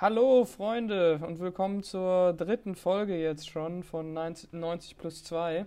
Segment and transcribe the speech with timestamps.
[0.00, 5.66] Hallo Freunde und willkommen zur dritten Folge jetzt schon von 90 plus 2.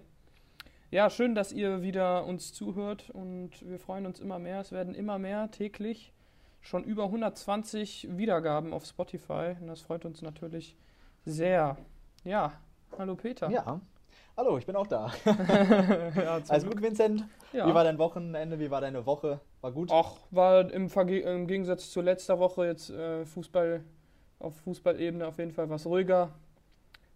[0.89, 4.61] Ja, schön, dass ihr wieder uns zuhört und wir freuen uns immer mehr.
[4.61, 6.13] Es werden immer mehr täglich.
[6.61, 10.75] Schon über 120 Wiedergaben auf Spotify und das freut uns natürlich
[11.25, 11.77] sehr.
[12.23, 12.53] Ja,
[12.97, 13.51] hallo Peter.
[13.51, 13.81] Ja,
[14.35, 15.11] hallo, ich bin auch da.
[15.25, 17.23] ja, Alles gut, Vincent?
[17.51, 17.67] Ja.
[17.67, 18.57] Wie war dein Wochenende?
[18.57, 19.41] Wie war deine Woche?
[19.61, 19.91] War gut?
[19.91, 23.83] Ach, war im, Verge im Gegensatz zu letzter Woche jetzt äh, Fußball
[24.43, 26.31] auf Fußballebene auf jeden Fall was ruhiger.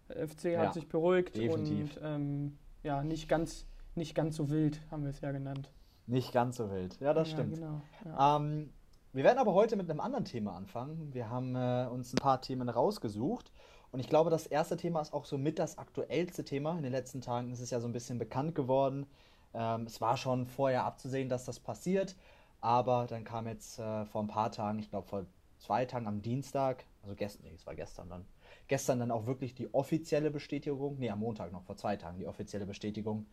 [0.08, 1.96] Der FC ja, hat sich beruhigt definitiv.
[1.96, 5.70] und ähm, ja, nicht ganz, nicht ganz so wild, haben wir es ja genannt.
[6.06, 7.56] Nicht ganz so wild, ja, das ja, stimmt.
[7.56, 8.36] Genau, ja.
[8.36, 8.70] ähm,
[9.12, 11.12] wir werden aber heute mit einem anderen Thema anfangen.
[11.12, 13.52] Wir haben äh, uns ein paar Themen rausgesucht.
[13.90, 16.76] Und ich glaube, das erste Thema ist auch so mit das aktuellste Thema.
[16.76, 19.06] In den letzten Tagen ist es ja so ein bisschen bekannt geworden.
[19.54, 22.16] Ähm, es war schon vorher abzusehen, dass das passiert.
[22.60, 25.26] Aber dann kam jetzt äh, vor ein paar Tagen, ich glaube vor
[25.58, 28.26] zwei Tagen am Dienstag, also gestern, nee, es war gestern dann,
[28.66, 32.26] gestern dann auch wirklich die offizielle Bestätigung, nee, am Montag noch, vor zwei Tagen die
[32.26, 33.24] offizielle Bestätigung,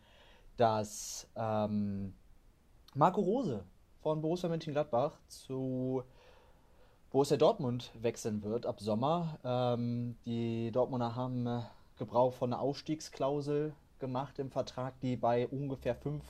[0.56, 2.14] dass ähm,
[2.94, 3.64] Marco Rose
[4.00, 6.02] von Borussia Mönchengladbach zu
[7.10, 9.38] Borussia Dortmund wechseln wird ab Sommer.
[9.44, 11.60] Ähm, die Dortmunder haben äh,
[11.98, 16.24] Gebrauch von einer Ausstiegsklausel gemacht im Vertrag, die bei ungefähr 5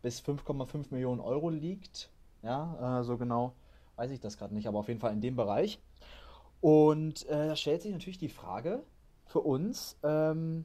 [0.00, 2.08] bis 5,5 Millionen Euro liegt.
[2.42, 3.52] Ja, äh, so genau
[3.96, 5.78] weiß ich das gerade nicht, aber auf jeden Fall in dem Bereich.
[6.60, 8.82] Und äh, da stellt sich natürlich die Frage
[9.26, 10.64] für uns, ähm,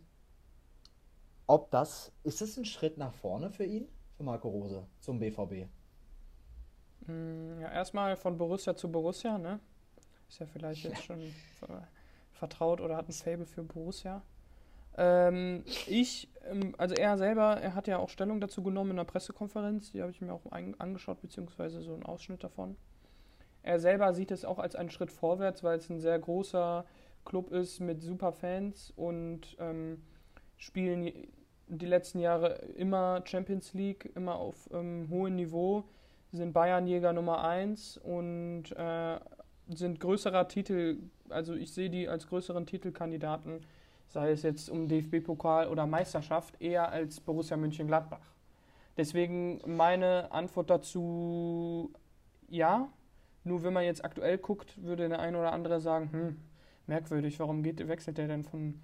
[1.47, 5.67] ob das, ist das ein Schritt nach vorne für ihn, für Marco Rose, zum BVB?
[7.05, 9.59] Hm, ja, erstmal von Borussia zu Borussia, ne?
[10.27, 11.21] Ist ja vielleicht jetzt schon
[12.33, 14.23] vertraut oder hat ein Fable für Borussia.
[14.97, 19.05] Ähm, ich, ähm, also er selber, er hat ja auch Stellung dazu genommen in einer
[19.05, 22.77] Pressekonferenz, die habe ich mir auch angeschaut, beziehungsweise so einen Ausschnitt davon.
[23.65, 26.85] Er selber sieht es auch als einen Schritt vorwärts, weil es ein sehr großer
[27.25, 30.03] Club ist mit super Fans und ähm,
[30.55, 31.11] spielen
[31.65, 35.83] die letzten Jahre immer Champions League, immer auf ähm, hohem Niveau,
[36.31, 39.19] sind Bayernjäger Nummer 1 und äh,
[39.69, 40.99] sind größerer Titel,
[41.29, 43.61] also ich sehe die als größeren Titelkandidaten,
[44.09, 48.35] sei es jetzt um DFB-Pokal oder Meisterschaft, eher als Borussia München-Gladbach.
[48.95, 51.91] Deswegen meine Antwort dazu,
[52.47, 52.89] ja,
[53.45, 56.37] nur wenn man jetzt aktuell guckt, würde der eine oder andere sagen, hm,
[56.87, 58.81] merkwürdig, warum geht, wechselt der denn von,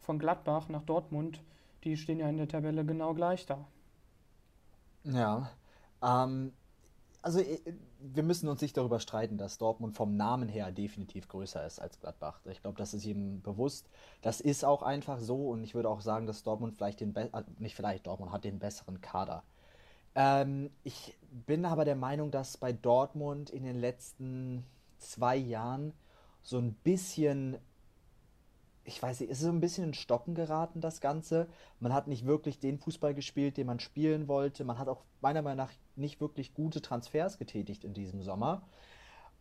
[0.00, 1.42] von Gladbach nach Dortmund?
[1.84, 3.66] Die stehen ja in der Tabelle genau gleich da.
[5.04, 5.50] Ja,
[6.02, 6.52] ähm,
[7.22, 7.60] also äh,
[8.00, 12.00] wir müssen uns nicht darüber streiten, dass Dortmund vom Namen her definitiv größer ist als
[12.00, 12.40] Gladbach.
[12.46, 13.88] Ich glaube, das ist jedem bewusst.
[14.22, 17.30] Das ist auch einfach so und ich würde auch sagen, dass Dortmund vielleicht den, Be
[17.32, 19.44] äh, nicht vielleicht, Dortmund hat den besseren Kader.
[20.14, 21.16] Ähm, ich
[21.46, 24.64] bin aber der Meinung, dass bei Dortmund in den letzten
[24.98, 25.92] zwei Jahren
[26.42, 27.58] so ein bisschen,
[28.84, 31.48] ich weiß nicht, ist so ein bisschen in Stocken geraten, das Ganze.
[31.78, 34.64] Man hat nicht wirklich den Fußball gespielt, den man spielen wollte.
[34.64, 38.62] Man hat auch meiner Meinung nach nicht wirklich gute Transfers getätigt in diesem Sommer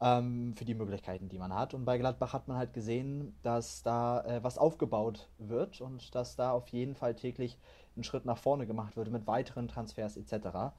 [0.02, 1.74] ähm, für die Möglichkeiten, die man hat.
[1.74, 6.36] Und bei Gladbach hat man halt gesehen, dass da äh, was aufgebaut wird und dass
[6.36, 7.58] da auf jeden Fall täglich
[7.98, 10.74] ein Schritt nach vorne gemacht wird mit weiteren Transfers etc.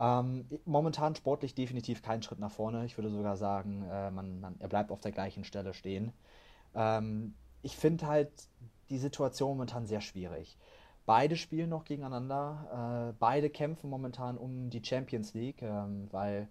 [0.00, 2.84] Ähm, momentan sportlich definitiv kein Schritt nach vorne.
[2.84, 6.12] Ich würde sogar sagen, äh, man, man, er bleibt auf der gleichen Stelle stehen.
[6.74, 8.30] Ähm, ich finde halt
[8.90, 10.58] die Situation momentan sehr schwierig.
[11.06, 13.10] Beide spielen noch gegeneinander.
[13.10, 16.48] Äh, beide kämpfen momentan um die Champions League, ähm, weil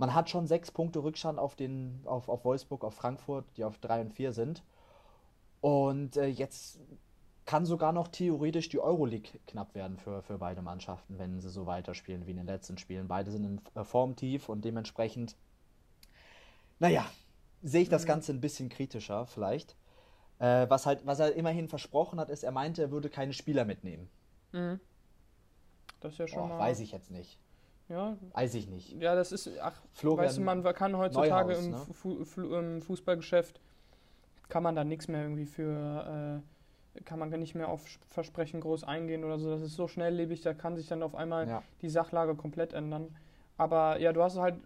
[0.00, 3.78] man hat schon sechs Punkte Rückstand auf, den, auf, auf Wolfsburg, auf Frankfurt, die auf
[3.78, 4.62] drei und vier sind.
[5.60, 6.80] Und äh, jetzt
[7.44, 11.66] kann sogar noch theoretisch die Euroleague knapp werden für, für beide Mannschaften, wenn sie so
[11.66, 13.08] weiterspielen wie in den letzten Spielen.
[13.08, 15.36] Beide sind in äh, Form tief und dementsprechend,
[16.78, 17.04] naja,
[17.62, 18.08] sehe ich das mhm.
[18.08, 19.76] Ganze ein bisschen kritischer vielleicht.
[20.38, 23.66] Äh, was, halt, was er immerhin versprochen hat, ist, er meinte, er würde keine Spieler
[23.66, 24.08] mitnehmen.
[24.52, 24.80] Mhm.
[26.00, 26.58] Das ist ja schon oh, mal.
[26.58, 27.38] Weiß ich jetzt nicht.
[27.90, 28.16] Ja.
[28.32, 28.92] Weiß ich nicht.
[29.00, 31.78] Ja, das ist, ach, Florian weißt du, man kann heutzutage Neuhaus, im, ne?
[31.92, 33.60] Fu Fu im Fußballgeschäft,
[34.48, 36.40] kann man da nichts mehr irgendwie für.
[36.40, 36.42] Äh,
[37.04, 39.50] kann man nicht mehr auf Versprechen groß eingehen oder so.
[39.50, 41.62] Das ist so schnelllebig, da kann sich dann auf einmal ja.
[41.82, 43.16] die Sachlage komplett ändern.
[43.56, 44.56] Aber ja, du hast halt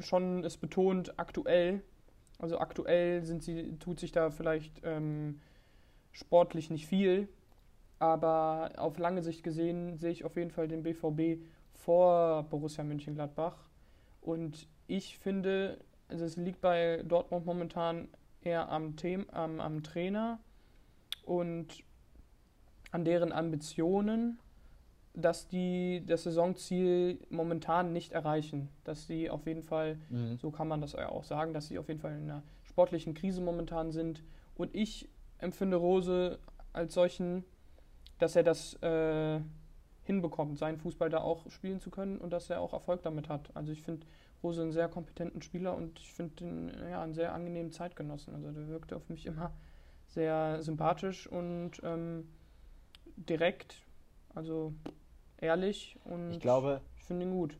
[0.00, 1.82] schon es betont, aktuell.
[2.38, 5.40] Also aktuell sind sie, tut sich da vielleicht ähm,
[6.12, 7.28] sportlich nicht viel.
[8.00, 11.42] Aber auf lange Sicht gesehen sehe ich auf jeden Fall den BVB
[11.78, 13.56] vor Borussia Mönchengladbach.
[14.20, 15.78] Und ich finde,
[16.08, 18.08] also es liegt bei Dortmund momentan
[18.42, 20.38] eher am, Thema, am, am Trainer
[21.24, 21.84] und
[22.90, 24.38] an deren Ambitionen
[25.18, 28.68] dass die das Saisonziel momentan nicht erreichen.
[28.84, 30.38] Dass sie auf jeden Fall, mhm.
[30.38, 33.14] so kann man das ja auch sagen, dass sie auf jeden Fall in einer sportlichen
[33.14, 34.22] Krise momentan sind.
[34.54, 35.08] Und ich
[35.38, 36.38] empfinde Rose
[36.72, 37.44] als solchen,
[38.18, 39.40] dass er das äh,
[40.08, 43.50] hinbekommt, seinen Fußball da auch spielen zu können und dass er auch Erfolg damit hat.
[43.54, 44.06] Also ich finde
[44.42, 48.34] Rose einen sehr kompetenten Spieler und ich finde ihn ja, einen sehr angenehmen Zeitgenossen.
[48.34, 49.52] Also der wirkte auf mich immer
[50.06, 52.26] sehr sympathisch und ähm,
[53.16, 53.86] direkt,
[54.34, 54.72] also
[55.36, 57.58] ehrlich und ich glaube, ich finde ihn gut.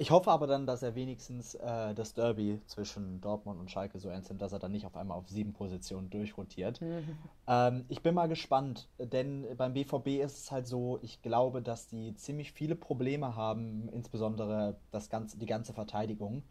[0.00, 4.08] Ich hoffe aber dann, dass er wenigstens äh, das Derby zwischen Dortmund und Schalke so
[4.08, 6.80] ernst nimmt, dass er dann nicht auf einmal auf sieben Positionen durchrotiert.
[6.80, 7.18] Mhm.
[7.46, 11.86] Ähm, ich bin mal gespannt, denn beim BVB ist es halt so, ich glaube, dass
[11.86, 16.44] die ziemlich viele Probleme haben, insbesondere das ganze, die ganze Verteidigung.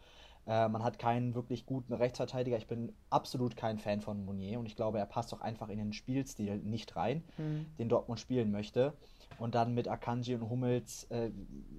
[0.45, 2.57] Äh, man hat keinen wirklich guten Rechtsverteidiger.
[2.57, 5.79] Ich bin absolut kein Fan von Monier und ich glaube, er passt auch einfach in
[5.79, 7.65] den Spielstil nicht rein, mhm.
[7.79, 8.93] den Dortmund spielen möchte.
[9.37, 11.31] Und dann mit Akanji und Hummels äh,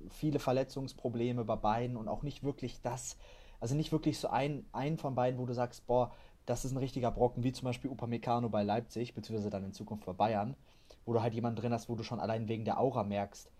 [0.08, 3.19] viele Verletzungsprobleme bei beiden und auch nicht wirklich das,
[3.61, 6.12] also nicht wirklich so ein, ein von beiden, wo du sagst, boah,
[6.47, 10.06] das ist ein richtiger Brocken, wie zum Beispiel Upamecano bei Leipzig, beziehungsweise dann in Zukunft
[10.06, 10.56] bei Bayern,
[11.05, 13.50] wo du halt jemanden drin hast, wo du schon allein wegen der Aura merkst,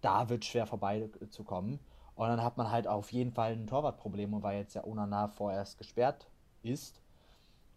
[0.00, 1.80] da wird schwer vorbeizukommen.
[2.14, 5.78] Und dann hat man halt auf jeden Fall ein Torwartproblem, weil jetzt ja Onana vorerst
[5.78, 6.28] gesperrt
[6.62, 7.00] ist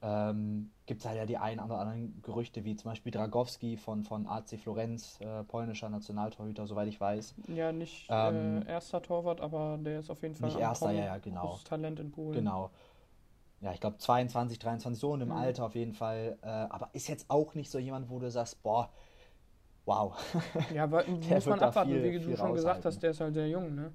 [0.04, 4.04] ähm, gibt es halt ja die ein oder anderen Gerüchte, wie zum Beispiel Dragowski von,
[4.04, 7.36] von AC Florenz, äh, polnischer Nationaltorhüter, soweit ich weiß.
[7.48, 11.06] Ja, nicht ähm, äh, erster Torwart, aber der ist auf jeden Fall nicht erster, ja,
[11.06, 11.58] ja, genau.
[11.64, 12.34] Talent in Polen.
[12.34, 12.70] Genau.
[13.62, 15.36] Ja, ich glaube 22, 23, so in dem mhm.
[15.36, 16.38] Alter auf jeden Fall.
[16.42, 18.90] Äh, aber ist jetzt auch nicht so jemand, wo du sagst, boah,
[19.86, 20.14] wow.
[20.74, 23.48] Ja, aber muss man abwarten, viel, wie du schon gesagt hast, der ist halt sehr
[23.48, 23.94] jung, ne?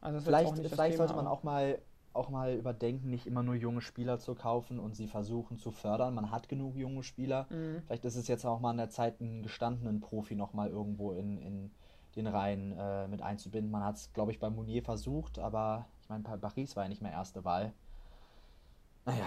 [0.00, 1.80] Also vielleicht vielleicht sollte man auch mal
[2.16, 6.14] auch mal überdenken, nicht immer nur junge Spieler zu kaufen und sie versuchen zu fördern.
[6.14, 7.46] Man hat genug junge Spieler.
[7.50, 7.82] Mhm.
[7.86, 11.38] Vielleicht ist es jetzt auch mal an der Zeit, einen gestandenen Profi nochmal irgendwo in,
[11.38, 11.70] in
[12.16, 13.70] den Reihen äh, mit einzubinden.
[13.70, 17.02] Man hat es, glaube ich, bei Mounier versucht, aber ich meine, Paris war ja nicht
[17.02, 17.72] mehr erste Wahl.
[19.04, 19.26] Naja,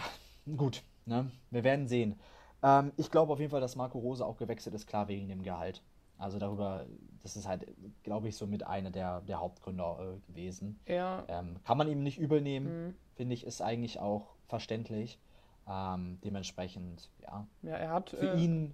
[0.57, 1.31] gut, ne?
[1.51, 2.19] wir werden sehen.
[2.63, 5.44] Ähm, ich glaube auf jeden Fall, dass Marco Rose auch gewechselt ist, klar wegen dem
[5.44, 5.83] Gehalt.
[6.19, 6.86] Also darüber,
[7.24, 7.66] das ist halt,
[8.04, 10.77] glaube ich, so mit einer der, der Hauptgründer äh, gewesen.
[10.86, 11.24] Ja.
[11.30, 12.95] Ähm, kann man ihm nicht übel nehmen, mhm.
[13.16, 15.18] finde ich, ist eigentlich auch verständlich.
[15.66, 17.48] Ähm, dementsprechend, ja.
[17.62, 18.10] Ja, er hat.
[18.10, 18.74] Für äh, ihn,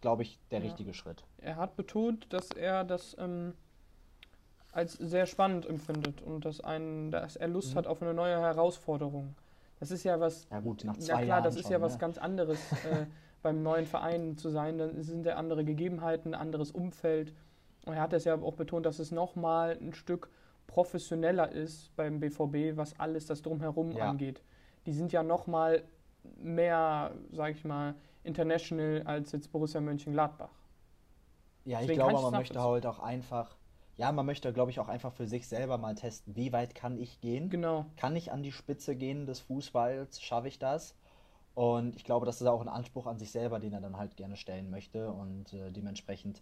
[0.00, 0.64] glaube ich, der ja.
[0.64, 1.22] richtige Schritt.
[1.36, 3.52] Er hat betont, dass er das ähm,
[4.72, 7.78] als sehr spannend empfindet und dass, ein, dass er Lust mhm.
[7.78, 9.34] hat auf eine neue Herausforderung.
[9.80, 10.46] Das ist ja was.
[10.50, 12.58] Ja, gut, nach zwei ja, klar, Jahren das ist schon, ja was ganz anderes.
[12.84, 13.06] Äh,
[13.42, 17.32] beim neuen Verein zu sein, dann sind ja andere Gegebenheiten, anderes Umfeld.
[17.86, 20.30] Und er hat es ja auch betont, dass es nochmal ein Stück
[20.66, 24.10] professioneller ist beim BVB, was alles das drumherum ja.
[24.10, 24.42] angeht.
[24.86, 25.82] Die sind ja nochmal
[26.36, 30.50] mehr, sag ich mal, international als jetzt Borussia Mönchengladbach.
[31.64, 33.56] Ja, Deswegen ich glaube, man möchte halt auch einfach,
[33.96, 36.98] ja, man möchte, glaube ich, auch einfach für sich selber mal testen, wie weit kann
[36.98, 37.50] ich gehen?
[37.50, 37.86] Genau.
[37.96, 40.20] Kann ich an die Spitze gehen des Fußballs?
[40.22, 40.94] Schaffe ich das?
[41.58, 44.16] Und ich glaube, das ist auch ein Anspruch an sich selber, den er dann halt
[44.16, 45.10] gerne stellen möchte.
[45.10, 46.40] Und äh, dementsprechend,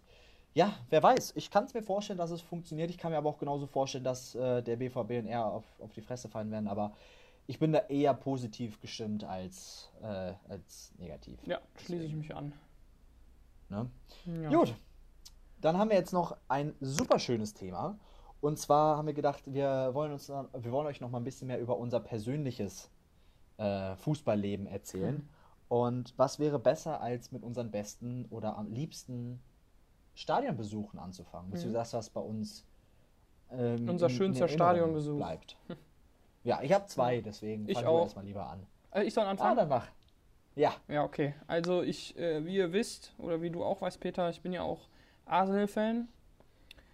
[0.53, 1.33] ja, wer weiß.
[1.35, 2.91] Ich kann es mir vorstellen, dass es funktioniert.
[2.91, 5.91] Ich kann mir aber auch genauso vorstellen, dass äh, der BVB und er auf, auf
[5.93, 6.67] die Fresse fallen werden.
[6.67, 6.93] Aber
[7.47, 11.39] ich bin da eher positiv gestimmt als, äh, als negativ.
[11.47, 12.53] Ja, schließe ich mich an.
[13.69, 13.89] Ne?
[14.43, 14.49] Ja.
[14.51, 14.75] Gut.
[15.61, 17.97] Dann haben wir jetzt noch ein super schönes Thema.
[18.39, 21.47] Und zwar haben wir gedacht, wir wollen, uns, wir wollen euch noch mal ein bisschen
[21.47, 22.91] mehr über unser persönliches
[23.57, 25.15] äh, Fußballleben erzählen.
[25.15, 25.29] Mhm.
[25.69, 29.41] Und was wäre besser, als mit unseren besten oder am liebsten
[30.15, 31.51] Stadionbesuchen anzufangen?
[31.51, 31.73] Mhm.
[31.73, 32.65] das, was bei uns
[33.51, 35.57] ähm, unser schönster Stadionbesuch bleibt.
[36.43, 38.03] Ja, ich habe zwei, deswegen ich auch.
[38.03, 38.65] erstmal lieber an.
[38.91, 39.57] Äh, ich soll anfangen?
[39.57, 39.87] Ah, dann mach.
[40.55, 40.73] Ja.
[40.87, 41.35] Ja, okay.
[41.45, 44.61] Also ich, äh, wie ihr wisst, oder wie du auch weißt, Peter, ich bin ja
[44.61, 44.87] auch
[45.25, 46.07] Arsenal-Fan.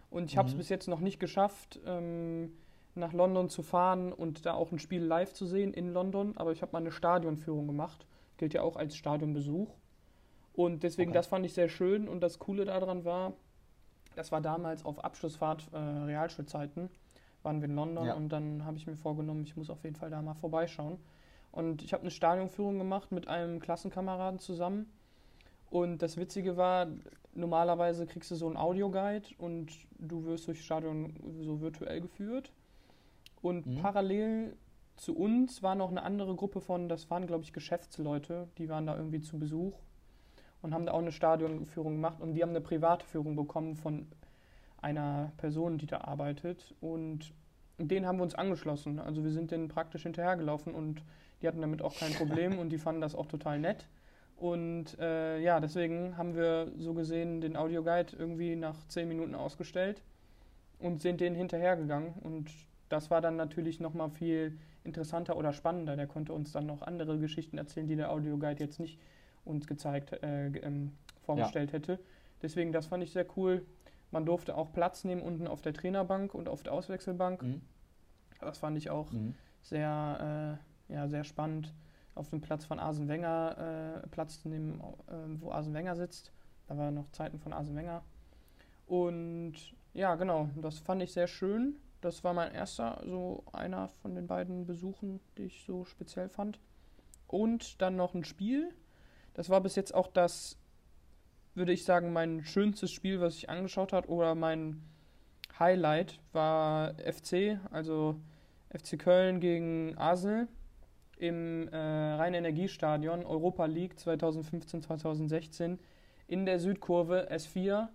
[0.10, 0.58] Und ich habe es mhm.
[0.58, 2.54] bis jetzt noch nicht geschafft, ähm,
[2.96, 6.34] nach London zu fahren und da auch ein Spiel live zu sehen in London.
[6.38, 8.06] Aber ich habe mal eine Stadionführung gemacht.
[8.38, 9.74] Gilt ja auch als Stadionbesuch.
[10.54, 11.18] Und deswegen, okay.
[11.18, 12.08] das fand ich sehr schön.
[12.08, 13.34] Und das Coole daran war,
[14.16, 16.90] das war damals auf Abschlussfahrt äh, Realschulzeiten,
[17.42, 18.14] waren wir in London ja.
[18.14, 21.00] und dann habe ich mir vorgenommen, ich muss auf jeden Fall da mal vorbeischauen.
[21.52, 24.92] Und ich habe eine Stadionführung gemacht mit einem Klassenkameraden zusammen.
[25.70, 26.88] Und das Witzige war,
[27.34, 32.52] normalerweise kriegst du so einen Audioguide und du wirst durch Stadion so virtuell geführt.
[33.44, 33.82] Und mhm.
[33.82, 34.56] parallel
[34.96, 38.88] zu uns war noch eine andere Gruppe von, das waren glaube ich Geschäftsleute, die waren
[38.88, 39.78] da irgendwie zu Besuch
[40.62, 44.08] und haben da auch eine Stadionführung gemacht und die haben eine private Führung bekommen von
[44.82, 47.34] einer Person, die da arbeitet und
[47.78, 49.00] den haben wir uns angeschlossen.
[49.00, 51.04] Also wir sind denen praktisch hinterhergelaufen und
[51.42, 53.88] die hatten damit auch kein Problem und die fanden das auch total nett.
[54.38, 60.02] Und äh, ja, deswegen haben wir so gesehen den Audioguide irgendwie nach zehn Minuten ausgestellt
[60.80, 62.14] und sind den hinterhergegangen.
[62.22, 62.50] Und
[62.94, 65.96] das war dann natürlich nochmal viel interessanter oder spannender.
[65.96, 69.00] Der konnte uns dann noch andere Geschichten erzählen, die der Audioguide jetzt nicht
[69.46, 70.92] uns gezeigt, äh, ähm,
[71.24, 71.80] vorgestellt ja.
[71.80, 72.00] hätte.
[72.44, 73.66] Deswegen, das fand ich sehr cool.
[74.12, 77.42] Man durfte auch Platz nehmen unten auf der Trainerbank und auf der Auswechselbank.
[77.42, 77.62] Mhm.
[78.40, 79.34] Das fand ich auch mhm.
[79.64, 80.60] sehr,
[80.90, 81.74] äh, ja, sehr spannend
[82.14, 86.32] auf dem Platz von Arsene Wenger äh, Platz zu nehmen, äh, wo Arsene Wenger sitzt.
[86.68, 88.04] Da waren noch Zeiten von Arsene Wenger.
[88.86, 89.56] Und
[89.96, 91.78] ja, genau, das fand ich sehr schön.
[92.04, 96.60] Das war mein erster, so einer von den beiden Besuchen, die ich so speziell fand.
[97.28, 98.74] Und dann noch ein Spiel.
[99.34, 100.58] Das war bis jetzt auch das,
[101.56, 104.10] würde ich sagen, mein schönstes Spiel, was ich angeschaut habe.
[104.10, 104.84] Oder mein
[105.58, 108.20] Highlight war FC, also
[108.70, 110.50] FC Köln gegen Arsenal
[111.18, 115.78] im äh, Rhein-Energiestadion Europa League 2015-2016
[116.28, 117.88] in der Südkurve S4.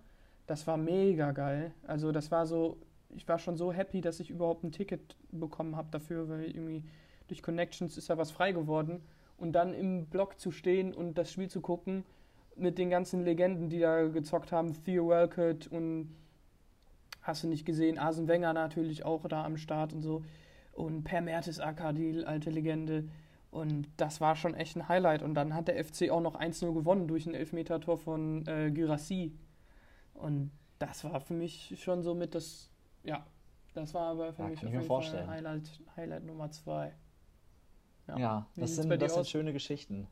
[0.47, 1.73] Das war mega geil.
[1.85, 2.77] Also das war so,
[3.15, 6.83] ich war schon so happy, dass ich überhaupt ein Ticket bekommen habe dafür, weil irgendwie
[7.27, 9.01] durch Connections ist ja was frei geworden.
[9.37, 12.03] Und dann im Block zu stehen und das Spiel zu gucken
[12.55, 16.13] mit den ganzen Legenden, die da gezockt haben, Theo Walcott und
[17.21, 20.23] hast du nicht gesehen, Asen Wenger natürlich auch da am Start und so
[20.73, 23.07] und Per Mertesacker, die alte Legende.
[23.51, 25.23] Und das war schon echt ein Highlight.
[25.23, 29.33] Und dann hat der FC auch noch 1-0 gewonnen durch ein Elfmetertor von äh, Girassi.
[30.13, 32.68] Und das war für mich schon so mit das,
[33.03, 33.25] ja,
[33.73, 36.93] das war aber für ja, mich auf jeden Fall Highlight, Highlight Nummer 2.
[38.07, 40.07] Ja, ja das, sind, das sind schöne Geschichten.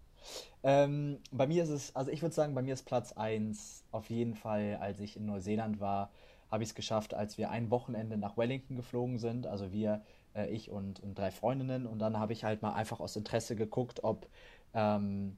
[0.63, 4.10] Ähm, bei mir ist es, also ich würde sagen, bei mir ist Platz 1 auf
[4.10, 6.12] jeden Fall, als ich in Neuseeland war,
[6.51, 9.48] habe ich es geschafft, als wir ein Wochenende nach Wellington geflogen sind.
[9.48, 10.01] Also wir
[10.38, 11.86] äh, ich und, und, drei Freundinnen.
[11.86, 14.27] Und dann habe ich halt mal einfach aus Interesse geguckt, ob
[14.74, 15.38] ähm,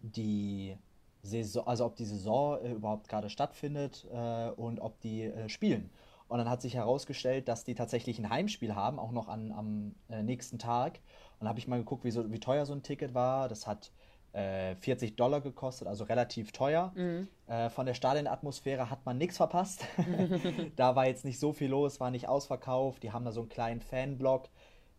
[0.00, 0.76] die
[1.22, 5.90] Saison, also ob die Saison äh, überhaupt gerade stattfindet äh, und ob die äh, spielen.
[6.30, 9.96] Und dann hat sich herausgestellt, dass die tatsächlich ein Heimspiel haben, auch noch an, am
[10.08, 11.00] äh, nächsten Tag.
[11.32, 13.48] Und dann habe ich mal geguckt, wie, so, wie teuer so ein Ticket war.
[13.48, 13.90] Das hat
[14.32, 16.92] 40 äh, Dollar gekostet, also relativ teuer.
[16.94, 17.26] Mhm.
[17.48, 19.84] Äh, von der Stadionatmosphäre hat man nichts verpasst.
[20.76, 23.02] da war jetzt nicht so viel los, war nicht ausverkauft.
[23.02, 24.48] Die haben da so einen kleinen Fanblock,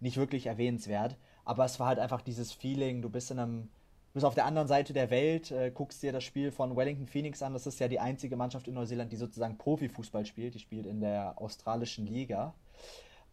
[0.02, 1.16] nicht wirklich erwähnenswert.
[1.46, 3.70] Aber es war halt einfach dieses Feeling, du bist in einem,
[4.12, 7.08] du bist auf der anderen Seite der Welt, äh, guckst dir das Spiel von Wellington
[7.08, 7.54] Phoenix an.
[7.54, 10.56] Das ist ja die einzige Mannschaft in Neuseeland, die sozusagen Profifußball spielt.
[10.56, 12.54] Die spielt in der australischen Liga.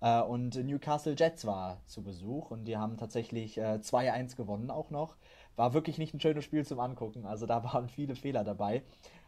[0.01, 4.91] Äh, und Newcastle Jets war zu Besuch und die haben tatsächlich äh, 2-1 gewonnen auch
[4.91, 5.17] noch
[5.59, 7.27] war wirklich nicht ein schönes Spiel zum Angucken.
[7.27, 8.83] Also da waren viele Fehler dabei.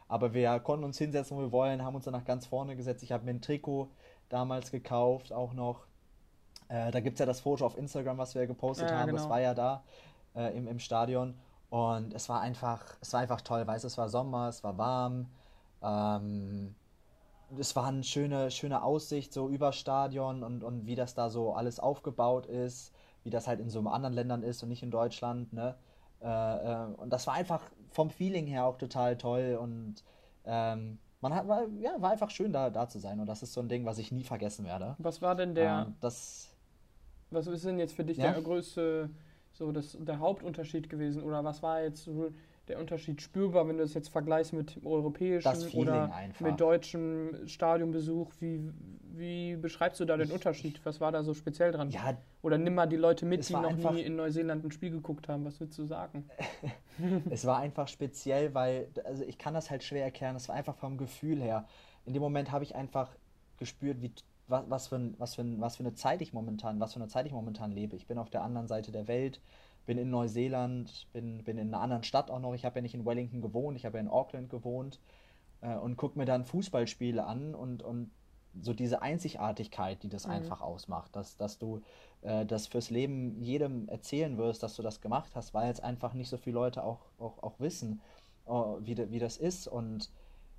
[0.07, 3.03] Aber wir konnten uns hinsetzen, wo wir wollen, haben uns danach ganz vorne gesetzt.
[3.03, 3.89] Ich habe mir ein Trikot
[4.29, 5.85] damals gekauft, auch noch.
[6.67, 9.07] Äh, da gibt es ja das Foto auf Instagram, was wir gepostet ja, haben.
[9.07, 9.19] Genau.
[9.19, 9.83] Das war ja da
[10.35, 11.35] äh, im, im Stadion.
[11.69, 15.27] Und es war einfach, es war einfach toll, weißt es war Sommer, es war warm.
[15.81, 16.75] Ähm,
[17.59, 21.53] es war eine schöne, schöne Aussicht so über Stadion und, und wie das da so
[21.53, 25.51] alles aufgebaut ist, wie das halt in so anderen Ländern ist und nicht in Deutschland.
[25.53, 25.75] Ne?
[26.21, 30.03] Äh, äh, und das war einfach vom Feeling her auch total toll und
[30.45, 33.53] ähm, man hat, war, ja, war einfach schön da, da zu sein und das ist
[33.53, 34.95] so ein Ding, was ich nie vergessen werde.
[34.97, 36.49] Was war denn der, ähm, das,
[37.29, 38.31] was ist denn jetzt für dich ja?
[38.31, 39.09] der größte,
[39.61, 42.31] so das, der Hauptunterschied gewesen oder was war jetzt so
[42.67, 46.45] der Unterschied spürbar, wenn du das jetzt vergleichst mit europäischem oder einfach.
[46.45, 48.31] mit deutschem Stadionbesuch?
[48.39, 48.71] Wie,
[49.13, 50.79] wie beschreibst du da den Unterschied?
[50.83, 51.91] Was war da so speziell dran?
[51.91, 55.27] Ja, oder nimm mal die Leute mit, die noch nie in Neuseeland ein Spiel geguckt
[55.27, 55.45] haben.
[55.45, 56.27] Was würdest du sagen?
[57.29, 60.35] es war einfach speziell, weil, also ich kann das halt schwer erklären.
[60.35, 61.67] Es war einfach vom Gefühl her.
[62.05, 63.15] In dem Moment habe ich einfach
[63.57, 64.11] gespürt, wie,
[64.51, 66.99] was, was, für ein, was, für ein, was für eine Zeit ich momentan, was für
[66.99, 67.95] eine Zeit ich momentan lebe.
[67.95, 69.41] Ich bin auf der anderen Seite der Welt
[69.85, 72.53] bin in Neuseeland, bin, bin in einer anderen Stadt auch noch.
[72.53, 74.99] Ich habe ja nicht in Wellington gewohnt, ich habe ja in Auckland gewohnt
[75.61, 78.11] äh, und gucke mir dann Fußballspiele an und, und
[78.61, 80.33] so diese Einzigartigkeit, die das mhm.
[80.33, 81.81] einfach ausmacht, dass, dass du
[82.21, 86.13] äh, das fürs Leben jedem erzählen wirst, dass du das gemacht hast, weil jetzt einfach
[86.13, 88.01] nicht so viele Leute auch, auch, auch wissen,
[88.47, 89.67] uh, wie, de, wie das ist.
[89.67, 90.11] Und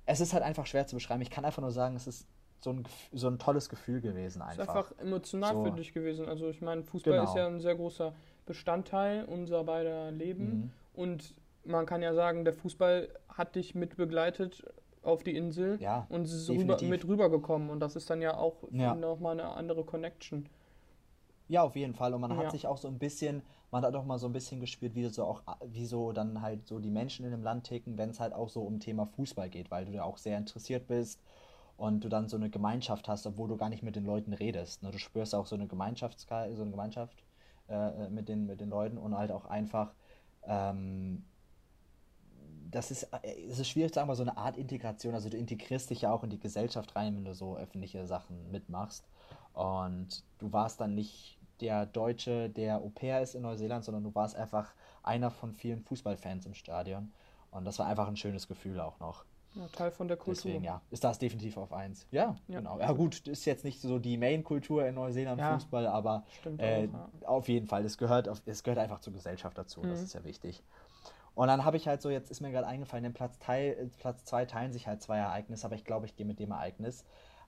[0.05, 1.21] es ist halt einfach schwer zu beschreiben.
[1.21, 2.27] Ich kann einfach nur sagen, es ist
[2.63, 4.63] so ein, so ein tolles Gefühl gewesen einfach.
[4.63, 5.63] Ist einfach emotional so.
[5.65, 6.27] für dich gewesen.
[6.27, 7.25] Also ich meine, Fußball genau.
[7.25, 8.13] ist ja ein sehr großer
[8.45, 10.45] Bestandteil unserer beider Leben.
[10.45, 10.71] Mhm.
[10.93, 11.33] Und
[11.65, 14.63] man kann ja sagen, der Fußball hat dich mit begleitet
[15.01, 17.69] auf die Insel ja, und ist rüber, mit rübergekommen.
[17.69, 18.95] Und das ist dann ja auch ja.
[18.95, 20.47] nochmal eine andere Connection.
[21.49, 22.13] Ja, auf jeden Fall.
[22.13, 22.37] Und man ja.
[22.37, 25.05] hat sich auch so ein bisschen, man hat auch mal so ein bisschen gespürt, wie
[25.07, 28.21] so auch, wie so dann halt so die Menschen in dem Land ticken, wenn es
[28.21, 31.19] halt auch so um Thema Fußball geht, weil du da auch sehr interessiert bist
[31.77, 34.83] und du dann so eine Gemeinschaft hast, obwohl du gar nicht mit den Leuten redest.
[34.83, 34.91] Ne?
[34.91, 37.23] Du spürst auch so eine Gemeinschafts so eine Gemeinschaft
[37.69, 39.93] äh, äh, mit, den, mit den Leuten und halt auch einfach,
[40.43, 41.23] ähm,
[42.69, 45.89] das ist, äh, es ist schwierig sagen, aber so eine Art Integration, also du integrierst
[45.89, 49.07] dich ja auch in die Gesellschaft rein, wenn du so öffentliche Sachen mitmachst.
[49.53, 54.13] Und du warst dann nicht der Deutsche, der Au pair ist in Neuseeland, sondern du
[54.13, 57.13] warst einfach einer von vielen Fußballfans im Stadion.
[57.51, 59.25] Und das war einfach ein schönes Gefühl auch noch.
[59.55, 60.33] Ja, Teil von der Kultur.
[60.33, 62.07] Deswegen, ja, ist das definitiv auf eins.
[62.11, 62.59] Ja, ja.
[62.59, 62.79] genau.
[62.79, 66.25] Ja, gut, ist jetzt nicht so die Main-Kultur in Neuseeland ja, Fußball, aber
[66.57, 66.87] äh,
[67.21, 69.81] auch, auf jeden Fall, es gehört, auf, es gehört einfach zur Gesellschaft dazu.
[69.81, 69.89] Mhm.
[69.89, 70.63] Das ist ja wichtig.
[71.35, 74.25] Und dann habe ich halt so, jetzt ist mir gerade eingefallen, den Platz, Teil, Platz
[74.25, 77.05] zwei teilen sich halt zwei Ereignisse, aber ich glaube, ich gehe mit dem Ereignis.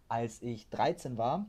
[0.08, 1.48] Als ich 13 war,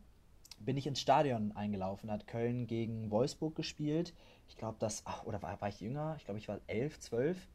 [0.58, 4.14] bin ich ins Stadion eingelaufen, hat Köln gegen Wolfsburg gespielt.
[4.48, 6.14] Ich glaube, das, ach, oder war, war ich jünger?
[6.18, 7.48] Ich glaube, ich war 11, 12.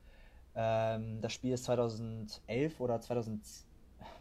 [0.56, 3.42] Ähm, das Spiel ist 2011 oder 2000,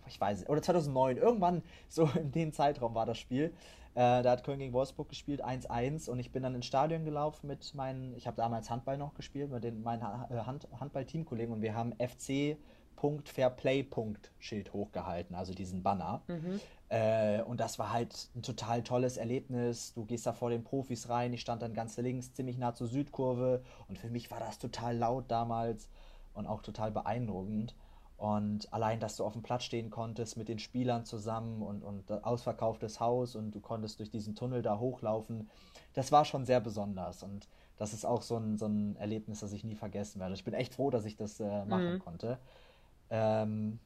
[0.07, 3.53] ich weiß oder 2009, irgendwann so in dem Zeitraum war das Spiel.
[3.95, 7.49] Äh, da hat Köln gegen Wolfsburg gespielt, 1-1 und ich bin dann ins Stadion gelaufen
[7.49, 11.63] mit meinen, ich habe damals Handball noch gespielt, mit den, meinen äh, Hand, Handball-Teamkollegen und
[11.63, 12.57] wir haben FC
[12.95, 16.23] Punkt Fairplay Punkt Schild hochgehalten, also diesen Banner.
[16.29, 16.61] Mhm.
[16.89, 19.95] Äh, und das war halt ein total tolles Erlebnis.
[19.95, 22.87] Du gehst da vor den Profis rein, ich stand dann ganz links, ziemlich nah zur
[22.87, 25.89] Südkurve und für mich war das total laut damals
[26.35, 27.75] und auch total beeindruckend.
[28.17, 32.13] Und allein, dass du auf dem Platz stehen konntest mit den Spielern zusammen und, und
[32.23, 35.49] ausverkauftes Haus und du konntest durch diesen Tunnel da hochlaufen,
[35.95, 37.23] das war schon sehr besonders.
[37.23, 40.35] Und das ist auch so ein, so ein Erlebnis, das ich nie vergessen werde.
[40.35, 41.99] Ich bin echt froh, dass ich das äh, machen mhm.
[41.99, 42.39] konnte.
[43.09, 43.79] Ähm,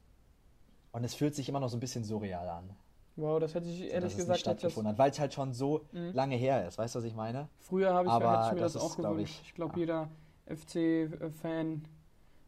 [0.91, 2.75] und es fühlt sich immer noch so ein bisschen surreal an.
[3.15, 6.11] Wow, das hätte ich ehrlich so, gesagt stattgefunden hat, weil es halt schon so mhm.
[6.11, 6.77] lange her ist.
[6.77, 7.47] Weißt du, was ich meine?
[7.59, 9.39] Früher habe ich, Aber mir das, das auch gewünscht.
[9.41, 9.79] Ich, ich glaube, ja.
[9.79, 10.09] jeder
[10.57, 11.87] FC-Fan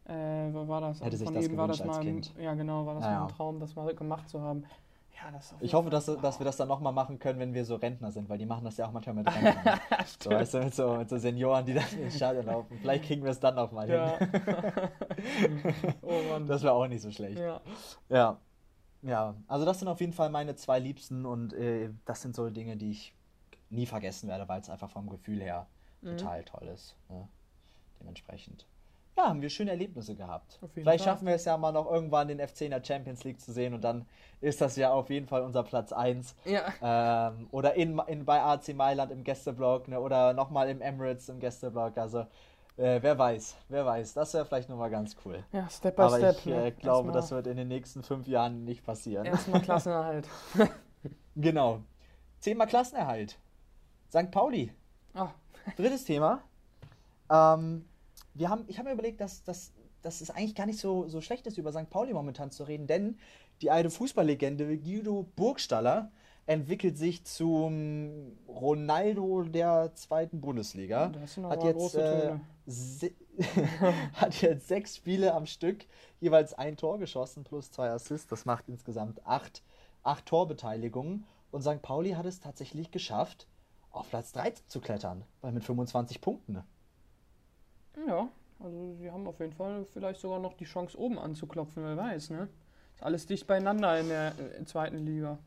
[0.07, 0.13] äh,
[0.53, 1.01] war das?
[1.01, 2.33] Hätte sich das war das mal, kind.
[2.39, 4.63] Ja, genau, war das ja, mal ein Traum, das mal gemacht zu haben.
[5.15, 7.75] Ja, das ich hoffe, dass, dass wir das dann nochmal machen können, wenn wir so
[7.75, 9.79] Rentner sind, weil die machen das ja auch manchmal mit Rentnern.
[10.19, 12.77] so, weißt du, mit so, mit so Senioren, die dann ins Stadion laufen.
[12.79, 14.17] Vielleicht kriegen wir es dann auch mal ja.
[14.17, 14.29] hin.
[16.03, 16.45] oh Mann.
[16.45, 17.39] Das wäre auch nicht so schlecht.
[17.39, 17.61] Ja.
[18.09, 18.37] ja.
[19.03, 22.49] Ja, also das sind auf jeden Fall meine zwei Liebsten und äh, das sind so
[22.49, 23.13] Dinge, die ich
[23.69, 25.67] nie vergessen werde, weil es einfach vom Gefühl her
[26.01, 26.17] mhm.
[26.17, 26.95] total toll ist.
[27.09, 27.27] Ne?
[27.99, 28.65] Dementsprechend
[29.17, 30.59] ja, haben wir schöne Erlebnisse gehabt.
[30.73, 31.13] Vielleicht Fall.
[31.13, 33.73] schaffen wir es ja mal noch irgendwann den FC in der Champions League zu sehen
[33.73, 34.05] und dann
[34.41, 36.35] ist das ja auf jeden Fall unser Platz 1.
[36.45, 37.31] Ja.
[37.31, 41.39] Ähm, oder in, in, bei AC Mailand im Gästeblock ne, oder nochmal im Emirates im
[41.39, 41.97] Gästeblock.
[41.97, 42.19] Also
[42.77, 44.13] äh, wer weiß, wer weiß.
[44.13, 45.43] Das wäre vielleicht nochmal ganz cool.
[45.51, 46.37] Ja, Step by Aber Step.
[46.37, 49.25] ich äh, glaube, das wird in den nächsten fünf Jahren nicht passieren.
[49.25, 50.29] Erstmal Klassenerhalt.
[51.35, 51.81] genau.
[52.39, 53.39] Zehnmal Klassenerhalt.
[54.09, 54.29] St.
[54.29, 54.71] Pauli.
[55.15, 55.27] Oh.
[55.75, 56.43] Drittes Thema.
[57.31, 57.85] Ähm,
[58.37, 59.71] wir haben, ich habe mir überlegt, dass, dass,
[60.01, 61.89] dass es eigentlich gar nicht so, so schlecht ist, über St.
[61.89, 63.17] Pauli momentan zu reden, denn
[63.61, 66.11] die alte Fußballlegende Guido Burgstaller
[66.45, 71.11] entwickelt sich zum Ronaldo der zweiten Bundesliga.
[71.49, 72.35] Hat jetzt, äh,
[74.13, 75.85] hat jetzt sechs Spiele am Stück,
[76.21, 78.27] jeweils ein Tor geschossen plus zwei Assists.
[78.27, 79.61] Das macht insgesamt acht,
[80.03, 81.25] acht Torbeteiligungen.
[81.51, 81.81] Und St.
[81.81, 83.47] Pauli hat es tatsächlich geschafft,
[83.91, 86.63] auf Platz 13 zu klettern, weil mit 25 Punkten.
[88.05, 88.29] Ja,
[88.59, 92.31] also sie haben auf jeden Fall vielleicht sogar noch die Chance, oben anzuklopfen, wer weiß,
[92.31, 92.49] ne?
[92.95, 95.37] Ist alles dicht beieinander in der äh, zweiten Liga.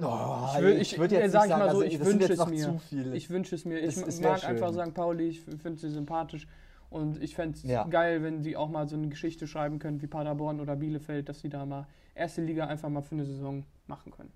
[0.00, 2.46] Oh, ich, will, ich, ich würde jetzt sag sagen, mal so, also, ich wünsche es
[2.46, 2.80] mir.
[3.12, 3.78] Ich wünsche es mir.
[3.80, 4.50] Ich es, mag schön.
[4.50, 4.94] einfach St.
[4.94, 6.46] Pauli, ich finde sie sympathisch.
[6.90, 7.84] Und ich fände es ja.
[7.84, 11.40] geil, wenn sie auch mal so eine Geschichte schreiben können wie Paderborn oder Bielefeld, dass
[11.40, 14.32] sie da mal erste Liga einfach mal für eine Saison machen können.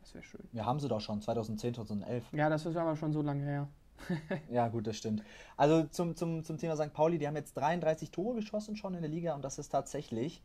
[0.00, 0.40] Das wäre schön.
[0.52, 2.24] Ja, haben sie doch schon, 2010, 2011.
[2.32, 3.68] Ja, das ist aber schon so lange her.
[4.50, 5.22] ja, gut, das stimmt.
[5.56, 6.92] Also zum, zum, zum Thema St.
[6.92, 10.42] Pauli, die haben jetzt 33 Tore geschossen schon in der Liga und das ist tatsächlich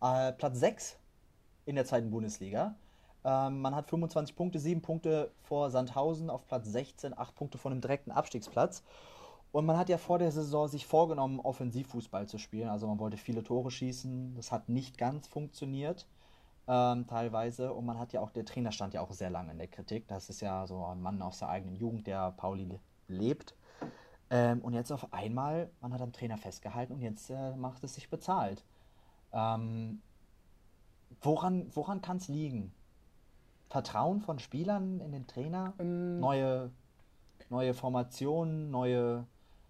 [0.00, 0.98] äh, Platz 6
[1.66, 2.76] in der zweiten Bundesliga.
[3.24, 7.72] Ähm, man hat 25 Punkte, 7 Punkte vor Sandhausen auf Platz 16, 8 Punkte von
[7.72, 8.82] einem direkten Abstiegsplatz.
[9.52, 12.68] Und man hat ja vor der Saison sich vorgenommen, Offensivfußball zu spielen.
[12.68, 14.34] Also man wollte viele Tore schießen.
[14.36, 16.06] Das hat nicht ganz funktioniert,
[16.68, 17.72] ähm, teilweise.
[17.74, 20.06] Und man hat ja auch, der Trainer stand ja auch sehr lange in der Kritik.
[20.06, 22.78] Das ist ja so ein Mann aus der eigenen Jugend, der Pauli
[23.10, 23.54] lebt.
[24.30, 27.94] Ähm, und jetzt auf einmal, man hat am Trainer festgehalten und jetzt äh, macht es
[27.94, 28.64] sich bezahlt.
[29.32, 30.00] Ähm,
[31.20, 32.72] woran woran kann es liegen?
[33.68, 35.74] Vertrauen von Spielern in den Trainer?
[35.78, 36.70] Ähm, neue,
[37.48, 39.26] neue Formationen, neue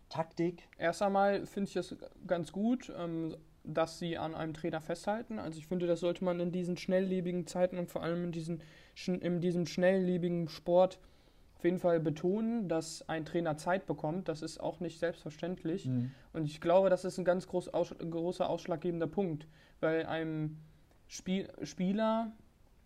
[0.08, 0.68] Taktik?
[0.78, 5.38] Erst einmal finde ich es ganz gut, ähm, dass sie an einem Trainer festhalten.
[5.38, 8.62] Also ich finde, das sollte man in diesen schnelllebigen Zeiten und vor allem in, diesen,
[9.06, 10.98] in diesem schnelllebigen Sport
[11.60, 14.28] auf jeden Fall betonen, dass ein Trainer Zeit bekommt.
[14.28, 15.84] Das ist auch nicht selbstverständlich.
[15.84, 16.10] Mhm.
[16.32, 19.46] Und ich glaube, das ist ein ganz groß, aus, großer ausschlaggebender Punkt,
[19.80, 20.56] weil einem
[21.06, 22.32] Spiel, Spieler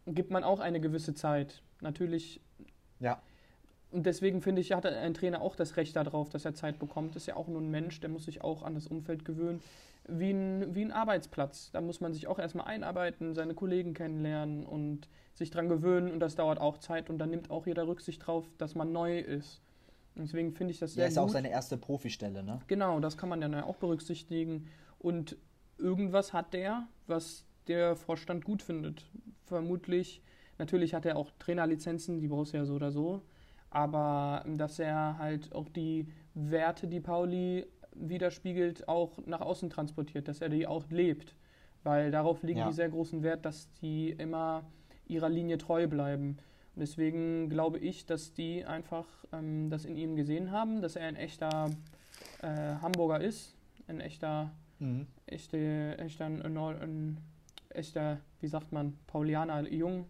[0.06, 1.62] gibt man auch eine gewisse Zeit.
[1.82, 2.40] Natürlich
[2.98, 3.22] ja.
[3.92, 7.14] und deswegen finde ich, hat ein Trainer auch das Recht darauf, dass er Zeit bekommt.
[7.14, 9.62] Ist ja auch nur ein Mensch, der muss sich auch an das Umfeld gewöhnen.
[10.06, 11.70] Wie ein, wie ein Arbeitsplatz.
[11.72, 16.12] Da muss man sich auch erstmal einarbeiten, seine Kollegen kennenlernen und sich dran gewöhnen.
[16.12, 17.08] Und das dauert auch Zeit.
[17.10, 19.62] Und dann nimmt auch jeder Rücksicht drauf, dass man neu ist.
[20.14, 21.04] Deswegen finde ich das sehr.
[21.04, 21.24] Ja, ist gut.
[21.24, 22.60] auch seine erste Profistelle, ne?
[22.66, 24.68] Genau, das kann man dann auch berücksichtigen.
[24.98, 25.36] Und
[25.78, 29.04] irgendwas hat der, was der Vorstand gut findet.
[29.46, 30.22] Vermutlich,
[30.58, 33.22] natürlich hat er auch Trainerlizenzen, die brauchst du ja so oder so
[33.74, 40.40] aber dass er halt auch die Werte, die Pauli widerspiegelt, auch nach außen transportiert, dass
[40.40, 41.34] er die auch lebt.
[41.82, 42.68] Weil darauf legen ja.
[42.68, 44.64] die sehr großen Wert, dass die immer
[45.06, 46.38] ihrer Linie treu bleiben.
[46.74, 51.06] Und deswegen glaube ich, dass die einfach ähm, das in ihm gesehen haben, dass er
[51.06, 51.70] ein echter
[52.42, 53.54] äh, Hamburger ist,
[53.86, 55.06] ein echter, mhm.
[55.26, 57.18] echte, echter, ein, ein,
[57.68, 60.06] echter, wie sagt man, Paulianer, Jung,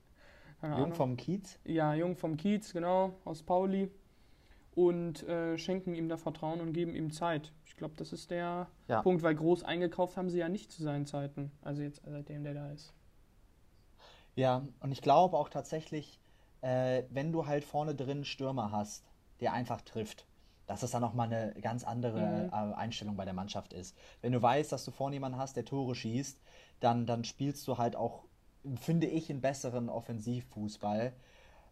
[0.62, 1.58] Jung vom Kiez?
[1.64, 3.90] Ja, Jung vom Kiez, genau, aus Pauli.
[4.78, 7.52] Und äh, schenken ihm da Vertrauen und geben ihm Zeit.
[7.64, 9.02] Ich glaube, das ist der ja.
[9.02, 11.50] Punkt, weil groß eingekauft haben sie ja nicht zu seinen Zeiten.
[11.62, 12.92] Also jetzt seitdem der da ist.
[14.36, 16.20] Ja, und ich glaube auch tatsächlich,
[16.60, 19.04] äh, wenn du halt vorne drin Stürmer hast,
[19.40, 20.26] der einfach trifft,
[20.66, 22.70] dass das dann nochmal eine ganz andere mhm.
[22.70, 23.96] Äh, Einstellung bei der Mannschaft ist.
[24.20, 26.40] Wenn du weißt, dass du vorne jemanden hast, der Tore schießt,
[26.78, 28.28] dann, dann spielst du halt auch
[28.76, 31.12] finde ich, einen besseren Offensivfußball.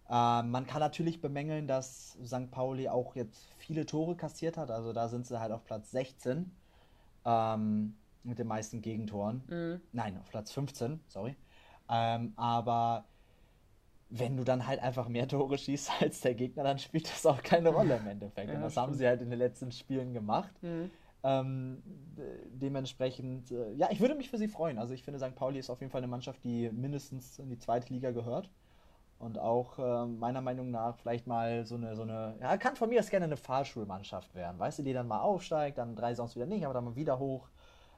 [0.09, 2.51] Äh, man kann natürlich bemängeln, dass St.
[2.51, 4.71] Pauli auch jetzt viele Tore kassiert hat.
[4.71, 6.51] Also da sind sie halt auf Platz 16
[7.25, 9.43] ähm, mit den meisten Gegentoren.
[9.49, 9.81] Mhm.
[9.93, 11.35] Nein, auf Platz 15, sorry.
[11.89, 13.05] Ähm, aber
[14.09, 17.43] wenn du dann halt einfach mehr Tore schießt als der Gegner, dann spielt das auch
[17.43, 18.49] keine Rolle im Endeffekt.
[18.49, 18.87] Ja, Und das stimmt.
[18.87, 20.53] haben sie halt in den letzten Spielen gemacht.
[20.63, 20.91] Mhm.
[21.25, 21.83] Ähm,
[22.53, 24.79] dementsprechend, äh, ja, ich würde mich für sie freuen.
[24.79, 25.35] Also ich finde, St.
[25.35, 28.49] Pauli ist auf jeden Fall eine Mannschaft, die mindestens in die zweite Liga gehört.
[29.19, 32.91] Und auch äh, meiner Meinung nach vielleicht mal so eine, so eine, ja, kann von
[32.91, 34.59] mir aus gerne eine Fahrschulmannschaft werden.
[34.59, 37.19] Weißt du, die dann mal aufsteigt, dann drei sonst wieder nicht, aber dann mal wieder
[37.19, 37.49] hoch.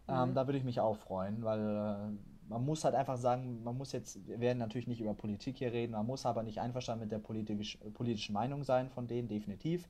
[0.09, 0.35] Ähm, mhm.
[0.35, 3.93] Da würde ich mich auch freuen, weil äh, man muss halt einfach sagen, man muss
[3.93, 7.13] jetzt, wir werden natürlich nicht über Politik hier reden, man muss aber nicht einverstanden mit
[7.13, 9.89] der politisch, politischen Meinung sein von denen, definitiv.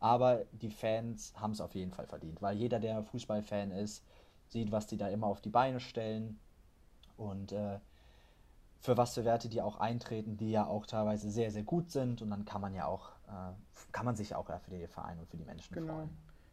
[0.00, 4.04] Aber die Fans haben es auf jeden Fall verdient, weil jeder, der Fußballfan ist,
[4.46, 6.38] sieht, was die da immer auf die Beine stellen
[7.16, 7.80] und äh,
[8.80, 12.22] für was für Werte die auch eintreten, die ja auch teilweise sehr, sehr gut sind.
[12.22, 13.52] Und dann kann man ja auch, äh,
[13.92, 15.94] kann man sich auch für die Vereine und für die Menschen genau.
[15.94, 16.10] freuen.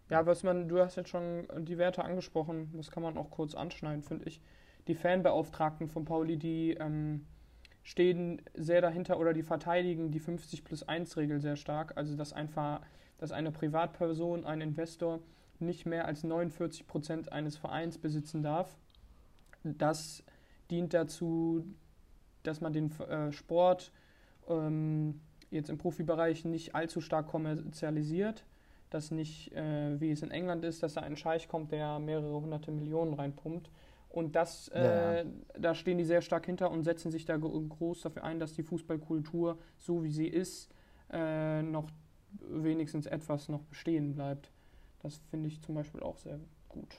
[0.09, 3.55] Ja, was man, du hast jetzt schon die Werte angesprochen, das kann man auch kurz
[3.55, 4.41] anschneiden, finde ich.
[4.87, 7.25] Die Fanbeauftragten von Pauli, die ähm,
[7.81, 11.97] stehen sehr dahinter oder die verteidigen die 50 plus 1 Regel sehr stark.
[11.97, 12.81] Also dass einfach
[13.17, 15.21] dass eine Privatperson, ein Investor
[15.59, 18.77] nicht mehr als 49 Prozent eines Vereins besitzen darf.
[19.63, 20.23] Das
[20.69, 21.65] dient dazu,
[22.47, 23.91] dass man den äh, Sport
[24.47, 28.45] ähm, jetzt im Profibereich nicht allzu stark kommerzialisiert,
[28.89, 32.39] dass nicht, äh, wie es in England ist, dass da ein Scheich kommt, der mehrere
[32.39, 33.69] hunderte Millionen reinpumpt.
[34.09, 38.01] Und das, äh, ja, da stehen die sehr stark hinter und setzen sich da groß
[38.01, 40.69] dafür ein, dass die Fußballkultur, so wie sie ist,
[41.11, 41.87] äh, noch
[42.39, 44.51] wenigstens etwas noch bestehen bleibt.
[45.01, 46.95] Das finde ich zum Beispiel auch sehr gut.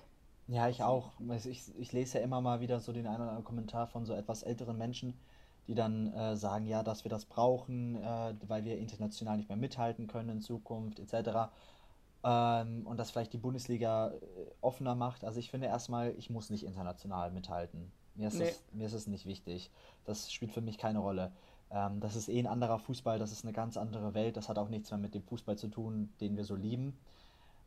[0.49, 1.13] Ja, ich auch.
[1.45, 4.15] Ich, ich lese ja immer mal wieder so den einen oder anderen Kommentar von so
[4.15, 5.15] etwas älteren Menschen,
[5.69, 9.59] die dann äh, sagen, ja, dass wir das brauchen, äh, weil wir international nicht mehr
[9.59, 11.51] mithalten können in Zukunft, etc.
[12.25, 14.15] Ähm, und dass vielleicht die Bundesliga äh,
[14.61, 15.25] offener macht.
[15.25, 17.91] Also ich finde erstmal, ich muss nicht international mithalten.
[18.15, 18.47] Mir ist, nee.
[18.47, 19.71] das, mir ist es nicht wichtig.
[20.05, 21.33] Das spielt für mich keine Rolle.
[21.71, 24.37] Ähm, das ist eh ein anderer Fußball, das ist eine ganz andere Welt.
[24.37, 26.97] Das hat auch nichts mehr mit dem Fußball zu tun, den wir so lieben.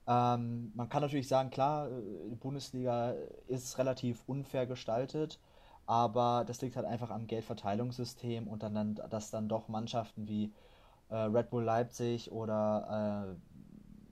[0.07, 3.13] Ähm, man kann natürlich sagen, klar, äh, die Bundesliga
[3.47, 5.39] ist relativ unfair gestaltet,
[5.89, 10.53] aber das liegt halt einfach am Geldverteilungssystem und dann, dann dass dann doch Mannschaften wie
[11.09, 13.35] äh, Red Bull Leipzig oder äh,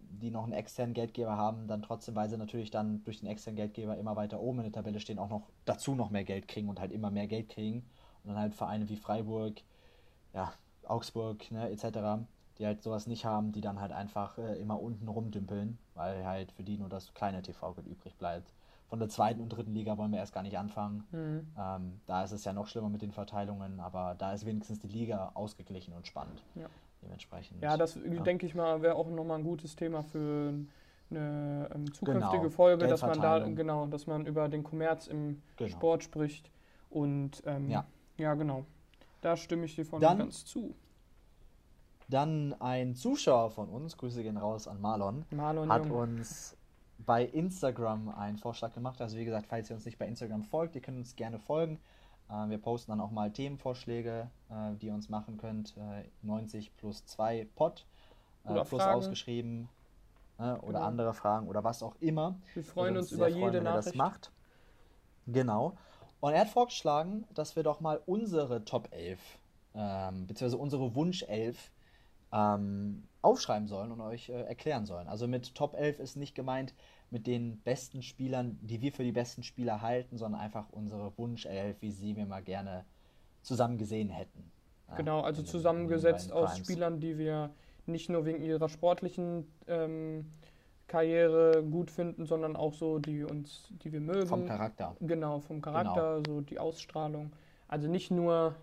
[0.09, 3.57] die noch einen externen Geldgeber haben, dann trotzdem, weil sie natürlich dann durch den externen
[3.57, 6.67] Geldgeber immer weiter oben in der Tabelle stehen, auch noch dazu noch mehr Geld kriegen
[6.69, 7.85] und halt immer mehr Geld kriegen.
[8.23, 9.61] Und dann halt Vereine wie Freiburg,
[10.33, 10.51] ja,
[10.85, 12.25] Augsburg, ne, etc.,
[12.57, 16.51] die halt sowas nicht haben, die dann halt einfach äh, immer unten rumdümpeln, weil halt
[16.53, 18.51] für die nur das kleine TV-Geld übrig bleibt.
[18.87, 21.03] Von der zweiten und dritten Liga wollen wir erst gar nicht anfangen.
[21.11, 21.47] Mhm.
[21.59, 24.87] Ähm, da ist es ja noch schlimmer mit den Verteilungen, aber da ist wenigstens die
[24.87, 26.43] Liga ausgeglichen und spannend.
[26.55, 26.67] Ja.
[27.03, 27.61] Dementsprechend.
[27.61, 28.23] Ja, das ja.
[28.23, 30.53] denke ich mal, wäre auch nochmal ein gutes Thema für
[31.09, 32.49] eine ähm, zukünftige genau.
[32.49, 35.69] Folge, dass man da, genau, dass man über den Kommerz im genau.
[35.69, 36.49] Sport spricht.
[36.89, 37.85] Und ähm, ja.
[38.17, 38.65] ja, genau.
[39.21, 40.75] Da stimme ich dir von dann, ganz zu.
[42.09, 45.97] Dann ein Zuschauer von uns, Grüße gehen raus an Marlon, Marlon hat Junge.
[45.97, 46.56] uns
[46.99, 49.01] bei Instagram einen Vorschlag gemacht.
[49.01, 51.79] Also wie gesagt, falls ihr uns nicht bei Instagram folgt, ihr könnt uns gerne folgen.
[52.29, 55.75] Äh, wir posten dann auch mal Themenvorschläge, äh, die ihr uns machen könnt.
[56.23, 57.85] 90 plus 2 Pod.
[58.43, 58.97] Oder plus Fragen.
[58.97, 59.69] ausgeschrieben.
[60.39, 60.81] ne, oder Genau.
[60.85, 62.35] andere Fragen oder was auch immer.
[62.53, 63.97] Wir freuen uns sehr über freuen, jede wenn ihr das Nachricht.
[63.97, 64.31] macht.
[65.27, 65.73] Genau.
[66.19, 69.19] Und er hat vorgeschlagen, dass wir doch mal unsere Top 11,
[69.75, 71.71] ähm, beziehungsweise unsere Wunsch 11
[72.31, 75.07] ähm, aufschreiben sollen und euch äh, erklären sollen.
[75.07, 76.73] Also mit Top 11 ist nicht gemeint
[77.09, 81.45] mit den besten Spielern, die wir für die besten Spieler halten, sondern einfach unsere Wunsch
[81.45, 82.85] 11, wie sie wir mal gerne
[83.41, 84.51] zusammen gesehen hätten.
[84.95, 86.67] Genau, also den- zusammengesetzt aus Primes.
[86.67, 87.49] Spielern, die wir
[87.85, 90.31] nicht nur wegen ihrer sportlichen ähm,
[90.87, 94.27] Karriere gut finden, sondern auch so, die uns, die wir mögen.
[94.27, 94.95] Vom Charakter.
[95.01, 97.31] Genau, vom Charakter, so die Ausstrahlung.
[97.67, 98.55] Also nicht nur,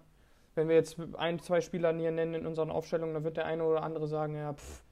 [0.55, 3.65] wenn wir jetzt ein, zwei Spieler hier nennen in unseren Aufstellungen, dann wird der eine
[3.65, 4.83] oder andere sagen, ja, pff,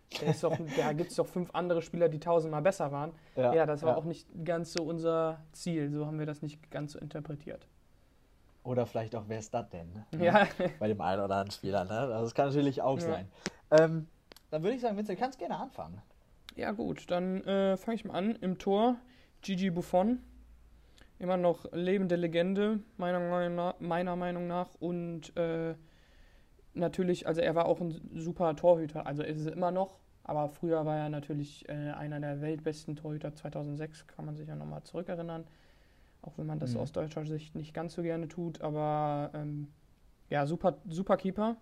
[0.43, 3.13] doch, da gibt es doch fünf andere Spieler, die tausendmal besser waren.
[3.37, 3.97] Ja, das war ja.
[3.97, 5.91] auch nicht ganz so unser Ziel.
[5.91, 7.67] So haben wir das nicht ganz so interpretiert.
[8.65, 9.93] Oder vielleicht auch, wer ist das denn?
[9.93, 10.25] ne?
[10.25, 10.47] Ja,
[10.79, 11.85] Bei dem einen oder anderen Spieler.
[11.85, 11.93] Ne?
[11.99, 13.07] Also das kann natürlich auch Ja.
[13.07, 13.29] sein.
[13.71, 14.07] Ähm,
[14.51, 16.01] dann würde ich sagen, Vincent, du kannst gerne anfangen.
[16.57, 18.37] ja gut, dann äh, fange ich mal an.
[18.37, 18.97] Im Tor
[19.41, 20.21] Gigi Buffon.
[21.23, 23.79] Immer noch lebende Legende, meiner Meinung nach.
[23.79, 24.75] Meiner Meinung nach.
[24.81, 25.77] Und äh,
[26.75, 29.07] natürlich, also er war auch ein super Torhüter.
[29.07, 30.01] Also ist es immer noch.
[30.25, 34.57] Aber früher war er natürlich äh, einer der weltbesten Torhüter 2006, kann man sich ja
[34.57, 35.45] nochmal zurückerinnern.
[36.23, 36.81] Auch wenn man das Mhm.
[36.81, 38.61] aus deutscher Sicht nicht ganz so gerne tut.
[38.61, 39.69] Aber ähm,
[40.29, 41.57] ja, super, super Keeper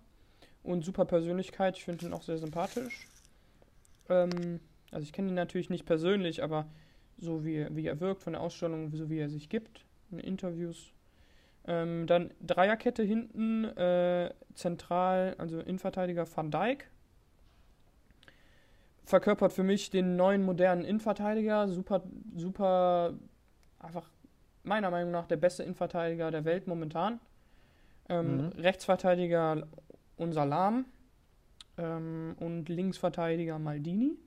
[0.63, 1.77] und super Persönlichkeit.
[1.77, 3.07] Ich finde ihn auch sehr sympathisch.
[4.09, 6.65] Ähm, also ich kenne ihn natürlich nicht persönlich, aber
[7.17, 10.93] so wie, wie er wirkt von der Ausstellung, so wie er sich gibt in Interviews.
[11.65, 16.89] Ähm, dann Dreierkette hinten, äh, zentral, also Innenverteidiger Van Dijk.
[19.05, 21.67] Verkörpert für mich den neuen modernen Innenverteidiger.
[21.67, 22.03] Super,
[22.35, 23.13] super,
[23.79, 24.09] einfach
[24.63, 27.19] meiner Meinung nach der beste Innenverteidiger der Welt momentan.
[28.09, 28.47] Ähm, Mhm.
[28.57, 29.67] Rechtsverteidiger
[30.17, 30.85] unser Lahm
[31.77, 34.17] ähm, und Linksverteidiger Maldini.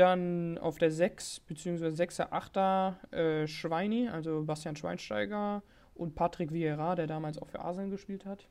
[0.00, 1.88] Dann auf der 6 bzw.
[1.88, 5.62] 6er, 8er äh, Schweini, also Bastian Schweinsteiger
[5.94, 8.48] und Patrick Vieira, der damals auch für Arsenal gespielt hat.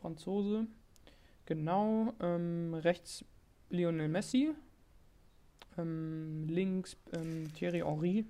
[0.00, 0.68] Franzose.
[1.46, 2.12] Genau.
[2.20, 3.24] Ähm, rechts
[3.70, 4.52] Lionel Messi.
[5.76, 8.24] Ähm, links ähm, Thierry Henry,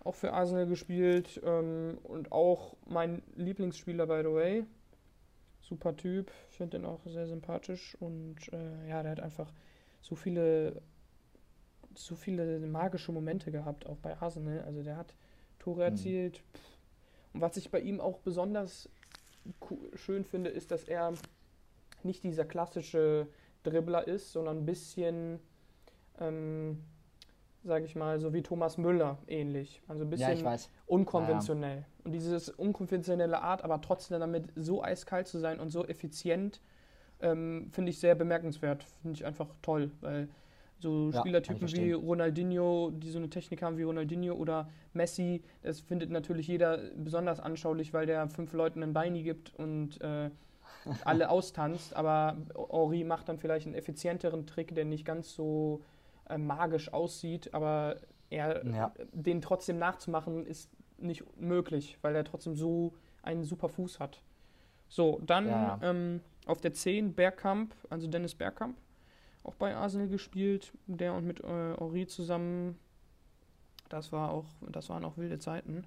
[0.00, 1.42] auch für Arsenal gespielt.
[1.44, 4.64] Ähm, und auch mein Lieblingsspieler, by the way.
[5.60, 6.30] Super Typ.
[6.50, 7.98] Ich finde den auch sehr sympathisch.
[8.00, 9.52] Und äh, ja, der hat einfach
[10.00, 10.80] so viele,
[11.98, 14.62] so viele magische Momente gehabt, auch bei Arsenal.
[14.62, 15.14] Also der hat
[15.58, 15.86] Tore Mhm.
[15.86, 16.42] erzielt.
[17.32, 18.88] Und was ich bei ihm auch besonders
[19.94, 21.12] schön finde, ist, dass er
[22.02, 23.26] nicht dieser klassische
[23.62, 25.40] Dribbler ist, sondern ein bisschen,
[26.20, 26.82] ähm,
[27.64, 29.82] sage ich mal, so wie Thomas Müller ähnlich.
[29.88, 30.70] Also ein Ja, ich bisschen weiß.
[30.86, 31.84] unkonventionell.
[32.04, 36.60] Und dieses unkonventionelle Art, aber trotzdem damit so eiskalt zu sein und so effizient,
[37.20, 38.84] ähm, finde ich sehr bemerkenswert.
[39.02, 40.28] Finde ich einfach toll, weil
[40.84, 41.92] so Ja, Spielertypen wie.
[41.92, 47.40] Ronaldinho, die so eine Technik haben wie Ronaldinho oder Messi, das findet natürlich jeder besonders
[47.40, 50.30] anschaulich, weil der fünf Leuten ein Beini gibt und äh,
[51.04, 51.96] alle austanzt.
[51.96, 52.36] Aber
[52.70, 55.82] Henri macht dann vielleicht einen effizienteren Trick, der nicht ganz so
[56.28, 57.96] äh, magisch aussieht, aber
[58.30, 58.92] er Ja.
[59.12, 62.92] den trotzdem nachzumachen ist nicht möglich, weil er trotzdem so
[63.22, 64.22] einen super Fuß hat.
[64.88, 65.78] So, dann ja.
[65.82, 68.76] Ähm, auf der 10 Bergkamp, also Dennis Bergkamp,
[69.44, 72.78] auch bei Arsenal gespielt, der und mit äh, Henri zusammen.
[73.88, 75.84] Das war auch, das waren auch wilde Zeiten.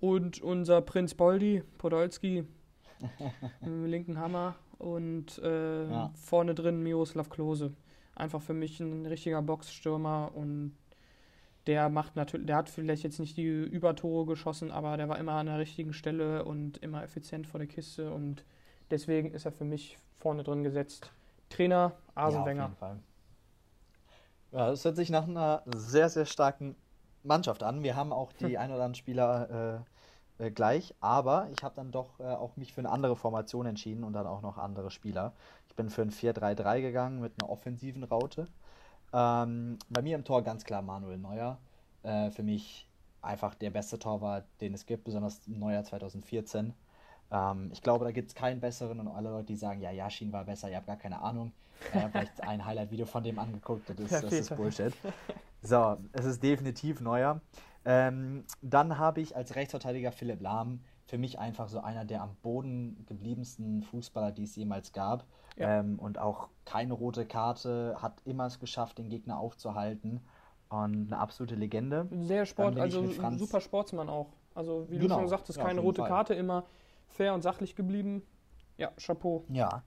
[0.00, 2.44] Und unser Prinz Boldi, Podolski,
[3.60, 6.10] im linken Hammer und äh, Ja.
[6.14, 7.72] vorne drin Miroslav Klose.
[8.14, 10.74] Einfach für mich ein richtiger Boxstürmer und
[11.66, 15.32] der macht natürlich, der hat vielleicht jetzt nicht die Übertore geschossen, aber der war immer
[15.34, 18.44] an der richtigen Stelle und immer effizient vor der Kiste und
[18.90, 21.12] deswegen ist er für mich vorne drin gesetzt.
[21.48, 22.98] Trainer Arsene ja, auf jeden Fall.
[24.52, 26.74] Ja, das hört sich nach einer sehr, sehr starken
[27.22, 27.82] Mannschaft an.
[27.82, 29.84] Wir haben auch die ein oder anderen Spieler
[30.38, 33.66] äh, äh, gleich, aber ich habe dann doch äh, auch mich für eine andere Formation
[33.66, 35.32] entschieden und dann auch noch andere Spieler.
[35.68, 38.46] Ich bin für ein 4-3-3 gegangen mit einer offensiven Raute.
[39.12, 41.58] Ähm, bei mir im Tor ganz klar Manuel Neuer.
[42.02, 42.88] Äh, für mich
[43.20, 46.72] einfach der beste Torwart, den es gibt, besonders Neuer 2014.
[47.30, 50.32] Ähm, ich glaube, da gibt es keinen besseren und alle Leute, die sagen, ja, Yashin
[50.32, 51.52] war besser, ihr habt gar keine Ahnung.
[51.92, 54.56] Ich habe vielleicht ein Highlight-Video von dem angeguckt, das ist, das ist.
[54.56, 54.92] Bullshit.
[55.62, 57.40] So, es ist definitiv Neuer.
[57.84, 62.36] Ähm, dann habe ich als Rechtsverteidiger Philipp Lahm, für mich einfach so einer der am
[62.42, 65.24] Boden gebliebensten Fußballer, die es jemals gab.
[65.56, 65.80] Ja.
[65.80, 70.20] Ähm, und auch keine rote Karte, hat immer es geschafft, den Gegner aufzuhalten.
[70.68, 72.06] Und eine absolute Legende.
[72.20, 74.26] Sehr Sport, bin ich also super Sportsmann auch.
[74.54, 76.10] Also, wie Genau, du schon sagtest, ja, keine rote Fall.
[76.10, 76.64] Karte, immer
[77.08, 78.22] fair und sachlich geblieben.
[78.76, 79.44] Ja, Chapeau.
[79.48, 79.82] Ja.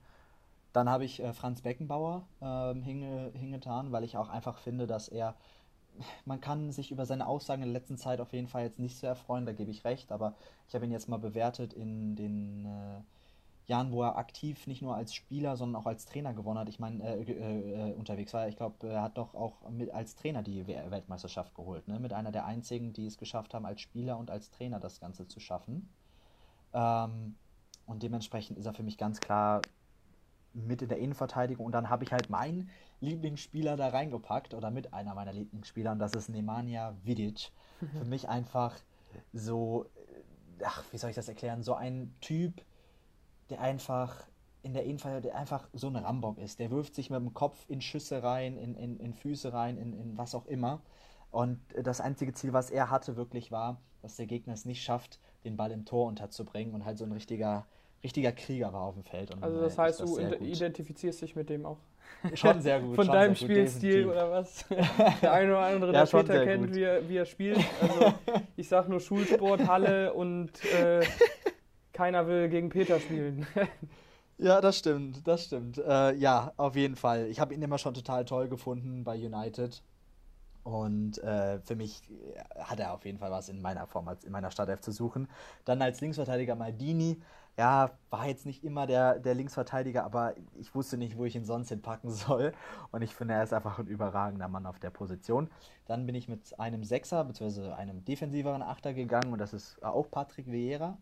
[0.73, 5.09] Dann habe ich äh, Franz Beckenbauer ähm, hinge, hingetan, weil ich auch einfach finde, dass
[5.09, 5.35] er,
[6.25, 8.97] man kann sich über seine Aussagen in der letzten Zeit auf jeden Fall jetzt nicht
[8.97, 10.35] so erfreuen, da gebe ich recht, aber
[10.67, 13.01] ich habe ihn jetzt mal bewertet in den äh,
[13.65, 16.69] Jahren, wo er aktiv nicht nur als Spieler, sondern auch als Trainer gewonnen hat.
[16.69, 18.47] Ich meine, äh, äh, äh, unterwegs war.
[18.47, 21.99] Ich glaube, er hat doch auch mit als Trainer die We- Weltmeisterschaft geholt, ne?
[21.99, 25.27] Mit einer der einzigen, die es geschafft haben, als Spieler und als Trainer das Ganze
[25.27, 25.89] zu schaffen.
[26.73, 27.35] Ähm,
[27.85, 29.61] und dementsprechend ist er für mich ganz klar
[30.53, 31.65] mit in der Innenverteidigung.
[31.65, 35.99] Und dann habe ich halt meinen Lieblingsspieler da reingepackt oder mit einer meiner Lieblingsspieler und
[35.99, 37.51] das ist Nemanja Vidic.
[37.97, 38.75] Für mich einfach
[39.33, 39.85] so,
[40.59, 41.63] äh, ach, wie soll ich das erklären?
[41.63, 42.63] So ein Typ,
[43.49, 44.27] der einfach
[44.61, 46.59] in der Innenverteidigung, der einfach so ein Rambock ist.
[46.59, 49.93] Der wirft sich mit dem Kopf in Schüsse rein, in, in, in Füße rein, in,
[49.93, 50.81] in was auch immer.
[51.31, 55.19] Und das einzige Ziel, was er hatte, wirklich war, dass der Gegner es nicht schafft,
[55.43, 57.65] den Ball im Tor unterzubringen und halt so ein richtiger,
[58.03, 59.31] richtiger Krieger war auf dem Feld.
[59.31, 61.77] Also, dann, das äh, heißt, das du identifizierst dich mit dem auch.
[62.33, 62.95] Schon sehr gut.
[62.97, 64.65] Von deinem Spielstil oder was?
[65.21, 66.75] Der eine oder andere, Ja, der Peter kennt, gut.
[66.75, 67.59] wie er, wie er spielt.
[67.81, 68.13] Also,
[68.57, 71.01] ich sag nur Schulsport, Halle und äh,
[71.93, 73.47] keiner will gegen Peter spielen.
[74.37, 75.77] Ja, das stimmt, das stimmt.
[75.77, 77.27] Äh, ja, auf jeden Fall.
[77.27, 79.83] Ich habe ihn immer schon total toll gefunden bei United.
[80.63, 84.23] Und äh, für mich äh, hat er auf jeden Fall was in meiner Form, als
[84.23, 85.27] in meiner Startelf zu suchen.
[85.65, 87.19] Dann als Linksverteidiger Maldini.
[87.57, 91.43] Ja, war jetzt nicht immer der, der Linksverteidiger, aber ich wusste nicht, wo ich ihn
[91.43, 92.53] sonst hinpacken soll.
[92.91, 95.49] Und ich finde, er ist einfach ein überragender Mann auf der Position.
[95.85, 97.71] Dann bin ich mit einem Sechser bzw.
[97.71, 100.97] einem defensiveren Achter gegangen und das ist auch Patrick Vieira.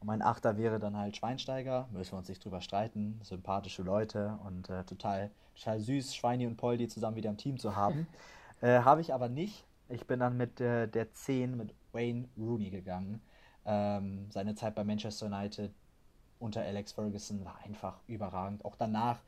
[0.00, 3.20] Und mein Achter wäre dann halt Schweinsteiger, müssen wir uns nicht drüber streiten.
[3.22, 7.74] Sympathische Leute und äh, total, total süß, Schweini und Poldi zusammen wieder im Team zu
[7.76, 8.06] haben.
[8.60, 9.66] äh, Habe ich aber nicht.
[9.88, 13.20] Ich bin dann mit äh, der 10 mit Wayne Rooney gegangen.
[13.64, 15.72] Ähm, seine Zeit bei Manchester United
[16.38, 18.64] unter Alex Ferguson war einfach überragend.
[18.64, 19.20] Auch danach,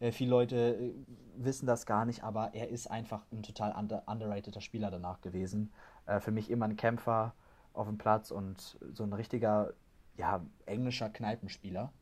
[0.00, 0.92] äh, viele Leute äh,
[1.36, 5.72] wissen das gar nicht, aber er ist einfach ein total under underrateder Spieler danach gewesen.
[6.06, 7.34] Äh, für mich immer ein Kämpfer
[7.72, 9.72] auf dem Platz und so ein richtiger,
[10.16, 11.92] ja, englischer Kneipenspieler.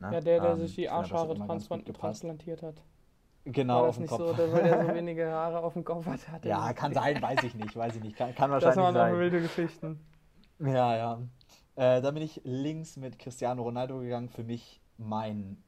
[0.00, 0.14] ne?
[0.14, 2.82] Ja, der, der Ähm, sich die Arschhaare transplantiert hat.
[3.44, 4.36] Genau, War auf das dem nicht Kopf.
[4.36, 6.28] so, weil der so wenige Haare auf dem Kopf hat?
[6.28, 8.16] hat er Ja, kann sein, weiß ich nicht, weiß ich nicht.
[8.16, 9.12] Kann, kann Das wahrscheinlich waren sein.
[9.12, 10.00] noch wilde Geschichten.
[10.58, 11.20] Ja, ja.
[11.76, 14.28] Äh, dann bin ich links mit Cristiano Ronaldo gegangen.
[14.28, 15.62] Für mich mein,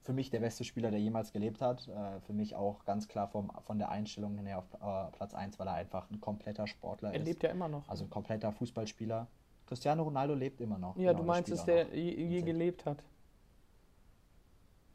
[0.00, 1.86] für mich der beste Spieler, der jemals gelebt hat.
[1.88, 5.58] Äh, für mich auch ganz klar vom, von der Einstellung her auf äh, Platz 1,
[5.58, 7.26] weil er einfach ein kompletter Sportler Er ist.
[7.26, 7.86] lebt ja immer noch.
[7.88, 9.26] Also ein kompletter Fußballspieler.
[9.66, 10.96] Cristiano Ronaldo lebt immer noch.
[10.96, 13.04] ja, Genau, du das meinst, auch der je, je gelebt hat.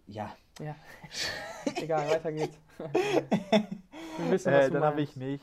[0.08, 0.36] Ja.
[0.60, 0.76] Ja.
[1.76, 2.58] Egal, weiter geht's.
[4.18, 5.41] Wir wissen, was Äh, dann habe ich mich,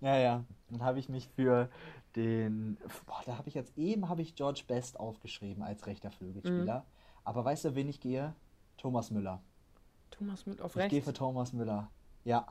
[0.00, 1.68] ja, ja, dann habe ich mich für
[2.16, 6.80] den, boah, da habe ich jetzt eben habe ich George Best aufgeschrieben als rechter Flügelspieler.
[6.80, 6.84] Mhm.
[7.24, 8.34] Aber weißt du, wen ich gehe?
[8.78, 9.42] Thomas Müller.
[10.10, 11.04] Thomas mit auf Ich gehe rechts.
[11.08, 11.90] für Thomas Müller.
[12.24, 12.46] Ja.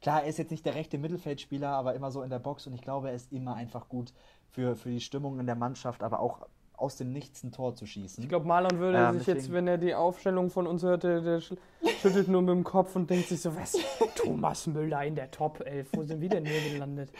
[0.00, 2.74] Klar, er ist jetzt nicht der rechte Mittelfeldspieler, aber immer so in der Box und
[2.74, 4.12] ich glaube, er ist immer einfach gut
[4.50, 7.86] für, für die Stimmung in der Mannschaft, aber auch aus dem Nichts ein Tor zu
[7.86, 8.22] schießen.
[8.22, 11.40] Ich glaube, Marlon würde Ähm, sich jetzt, wenn er die Aufstellung von uns hörte, der
[11.40, 11.56] sch-
[12.00, 13.76] schüttelt nur mit dem Kopf und denkt sich so, was?
[14.16, 17.10] Thomas Müller in der Top 11, wo sind wir denn hier gelandet?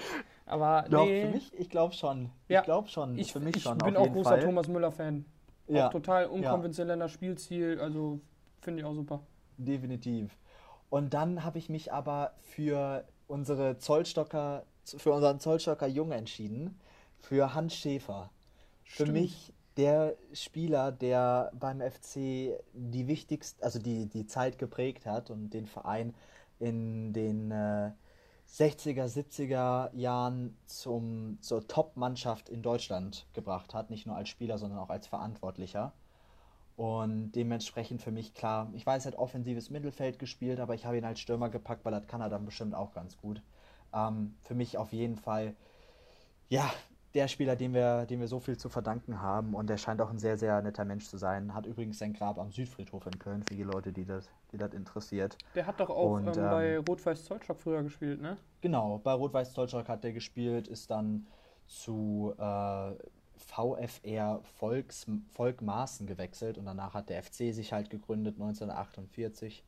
[0.47, 2.31] Aber Doch, nee, für mich, ich glaube schon.
[2.49, 2.61] Ja.
[2.61, 3.17] Ich glaube schon.
[3.19, 4.41] ich, für mich ich schon, bin auf auch jeden großer Fall.
[4.43, 5.25] Thomas Müller-Fan.
[5.69, 8.21] Ja, Auch total unkonventioneller Spielstil, also
[8.61, 9.21] finde ich auch super.
[9.57, 10.37] definitiv.
[10.91, 16.79] Und dann habe ich mich aber für unsere Zollstocker, für unseren Zollstocker Junge entschieden,
[17.21, 18.31] für Hans Schäfer.
[18.85, 19.13] Für Stimmt.
[19.13, 25.51] mich der Spieler, der beim FC die wichtigste, also die, die Zeit geprägt hat und
[25.51, 26.15] den Verein
[26.61, 27.91] in den äh,
[28.49, 33.91] 60er, 70er Jahren zum, zur Top-Mannschaft in Deutschland gebracht hat.
[33.91, 35.93] Nicht nur als Spieler, sondern auch als Verantwortlicher.
[36.77, 40.99] Und dementsprechend für mich klar, ich weiß, er hat offensives Mittelfeld gespielt, aber ich habe
[40.99, 43.43] ihn als Stürmer gepackt, weil das kann er dann bestimmt auch ganz gut.
[43.93, 45.55] Ähm, für mich auf jeden Fall,
[46.49, 46.73] ja,
[47.15, 50.11] der Spieler, dem wir, dem wir so viel zu verdanken haben und der scheint auch
[50.11, 51.55] ein sehr, sehr netter Mensch zu sein.
[51.55, 54.75] Hat übrigens sein Grab am Südfriedhof in Köln, für die Leute, die das, die das
[54.75, 55.39] interessiert.
[55.55, 58.37] Der hat doch auch Und, ähm, ähm, bei Rot-Weiß Zollstock früher gespielt, ne?
[58.61, 61.27] Genau, bei Rot-Weiß Zollstock hat der gespielt, ist dann
[61.67, 62.93] zu äh,
[63.37, 69.65] VfR Volks, Volkmaßen gewechselt und danach hat der FC sich halt gegründet 1948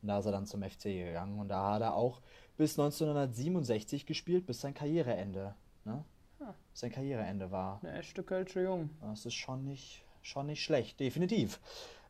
[0.00, 2.20] und da ist er dann zum FC gegangen und da hat er auch
[2.56, 6.04] bis 1967 gespielt, bis sein Karriereende, ne?
[6.40, 6.54] Ah.
[6.72, 7.80] Sein Karriereende war.
[7.82, 8.90] Eine echte Kölsche Jung.
[9.00, 11.60] Das ist schon nicht, schon nicht schlecht, definitiv.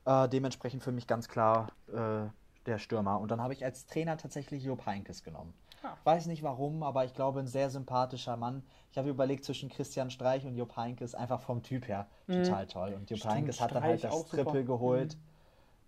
[0.04, 2.28] Äh, dementsprechend für mich ganz klar äh,
[2.66, 3.20] der Stürmer.
[3.20, 5.54] Und dann habe ich als Trainer tatsächlich Jupp Heynckes genommen.
[5.82, 5.96] Ja.
[6.04, 8.62] Weiß nicht warum, aber ich glaube, ein sehr sympathischer Mann.
[8.90, 12.44] Ich habe überlegt, zwischen Christian Streich und Jupp Heynckes einfach vom Typ her mhm.
[12.44, 12.94] total toll.
[12.94, 15.16] Und Jupp Heynckes hat dann halt das Triple geholt.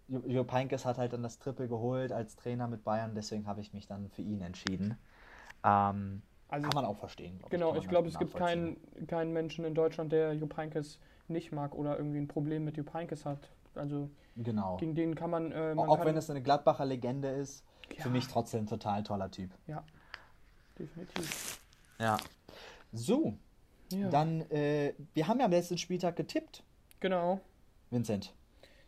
[0.09, 0.31] Mhm.
[0.31, 3.73] Jupp Heynckes hat halt dann das Triple geholt als Trainer mit Bayern, deswegen habe ich
[3.73, 4.97] mich dann für ihn entschieden.
[5.65, 7.39] Ähm, also, kann man auch verstehen.
[7.39, 8.77] Glaub genau, ich, glaube, es gibt keinen,
[9.07, 12.95] keinen Menschen in Deutschland, der Jupp Heynckes nicht mag oder irgendwie ein Problem mit Jupp
[12.95, 13.51] Heynckes hat.
[13.75, 14.77] Also genau.
[14.77, 15.53] gegen den kann man.
[15.53, 17.65] Äh, man auch kann wenn es eine Gladbacher Legende ist,
[17.97, 18.03] ja.
[18.03, 19.51] für mich trotzdem ein total toller Typ.
[19.67, 19.85] Ja,
[20.79, 21.61] definitiv.
[21.99, 22.17] Ja.
[22.93, 23.35] So,
[23.93, 24.09] ja.
[24.09, 26.63] dann, äh, wir haben ja am letzten Spieltag getippt.
[27.01, 27.41] Genau.
[27.91, 28.35] Vincent.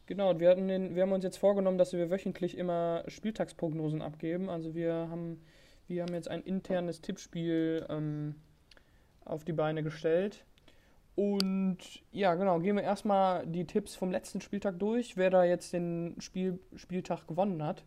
[0.06, 4.48] Genau, wir, hatten den, wir haben uns jetzt vorgenommen, dass wir wöchentlich immer Spieltagsprognosen abgeben.
[4.48, 5.44] Also wir haben,
[5.88, 8.34] wir haben jetzt ein internes Tippspiel ähm,
[9.24, 10.44] auf die Beine gestellt.
[11.14, 11.78] Und
[12.12, 16.14] ja, genau, gehen wir erstmal die Tipps vom letzten Spieltag durch, wer da jetzt den
[16.20, 17.84] Spiel, Spieltag gewonnen hat.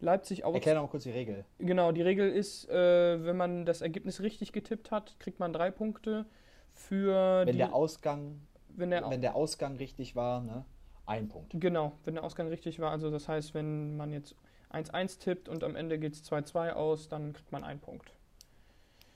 [0.00, 0.54] Leipzig aus.
[0.54, 1.44] Erklär noch kurz die Regel.
[1.58, 5.70] Genau, die Regel ist, äh, wenn man das Ergebnis richtig getippt hat, kriegt man drei
[5.70, 6.26] Punkte.
[6.72, 10.64] Für wenn der Ausgang, wenn der, wenn der Ausgang richtig war, ne?
[11.06, 11.52] Ein Punkt.
[11.54, 12.90] Genau, wenn der Ausgang richtig war.
[12.90, 14.36] Also das heißt, wenn man jetzt
[14.70, 18.12] 1-1 tippt und am Ende geht es 2-2 aus, dann kriegt man einen Punkt.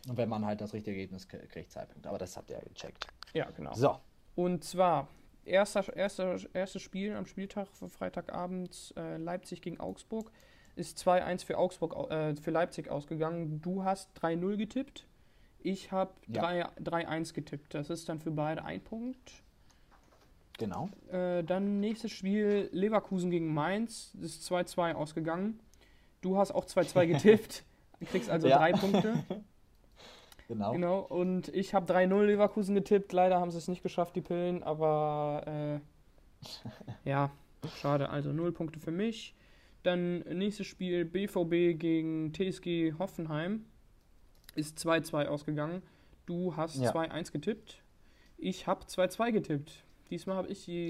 [0.08, 2.08] Und wenn man halt das richtige Ergebnis kriegt, Punkte.
[2.08, 3.06] Aber das habt ihr ja gecheckt.
[3.34, 3.74] Ja, genau.
[3.74, 3.98] So.
[4.36, 5.08] Und zwar,
[5.44, 10.30] erster, erster, erstes Spiel am Spieltag, Freitagabend, äh, Leipzig gegen Augsburg,
[10.76, 13.60] ist 2-1 für, Augsburg, äh, für Leipzig ausgegangen.
[13.60, 15.06] Du hast 3-0 getippt.
[15.58, 16.70] Ich habe ja.
[16.78, 17.74] 3-1 getippt.
[17.74, 19.42] Das ist dann für beide ein Punkt.
[20.58, 20.90] Genau.
[21.10, 24.12] Äh, dann nächstes Spiel Leverkusen gegen Mainz.
[24.14, 25.60] Das ist 2-2 ausgegangen.
[26.20, 27.64] Du hast auch 2-2 getippt.
[28.00, 28.58] Du kriegst also ja.
[28.58, 29.24] drei Punkte.
[30.48, 30.72] Genau.
[30.72, 33.12] Genau, und ich habe 3-0 Leverkusen getippt.
[33.12, 37.30] Leider haben sie es nicht geschafft, die Pillen, aber äh, ja,
[37.76, 38.08] schade.
[38.08, 39.34] Also 0 Punkte für mich.
[39.82, 43.66] Dann nächstes Spiel BVB gegen TSG Hoffenheim.
[44.54, 45.82] Ist 2-2 ausgegangen.
[46.24, 46.92] Du hast ja.
[46.92, 47.82] 2-1 getippt.
[48.38, 49.84] Ich habe 2-2 getippt.
[50.10, 50.88] Diesmal habe ich die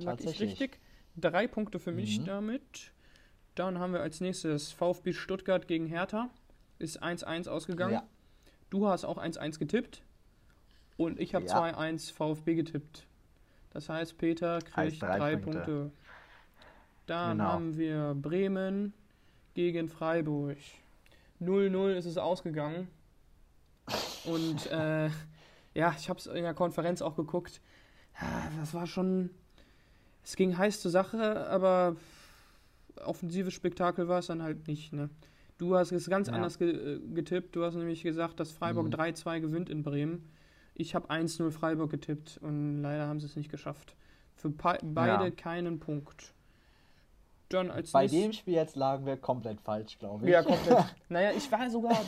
[0.00, 0.78] lag ich richtig.
[1.16, 2.24] Drei Punkte für mich mhm.
[2.24, 2.92] damit.
[3.54, 6.30] Dann haben wir als nächstes VfB Stuttgart gegen Hertha.
[6.78, 7.94] Ist 1-1 ausgegangen.
[7.94, 8.06] Ja.
[8.70, 10.02] Du hast auch 1-1 getippt
[10.96, 11.60] und ich habe ja.
[11.60, 13.06] 2-1 VfB getippt.
[13.70, 15.60] Das heißt, Peter kriegt drei, drei Punkte.
[15.60, 15.90] Punkte.
[17.06, 17.50] Dann genau.
[17.50, 18.92] haben wir Bremen
[19.54, 20.58] gegen Freiburg.
[21.40, 22.88] 0-0 ist es ausgegangen.
[24.24, 25.08] Und äh,
[25.74, 27.60] ja, ich habe es in der Konferenz auch geguckt.
[28.58, 29.30] Das war schon.
[30.24, 31.96] Es ging heiß zur Sache, aber
[33.04, 34.92] offensives Spektakel war es dann halt nicht.
[34.92, 35.08] Ne?
[35.56, 36.34] Du hast es ganz ja.
[36.34, 37.56] anders ge äh, getippt.
[37.56, 38.94] Du hast nämlich gesagt, dass Freiburg mhm.
[38.94, 40.30] 3-2 gewinnt in Bremen.
[40.74, 43.96] Ich habe 1-0 Freiburg getippt und leider haben sie es nicht geschafft.
[44.36, 45.30] Für beide ja.
[45.30, 46.32] keinen Punkt.
[47.48, 50.30] Dann als Bei dem Spiel jetzt lagen wir komplett falsch, glaube ich.
[50.30, 50.84] Ja, komplett.
[51.08, 51.98] naja, ich war sogar,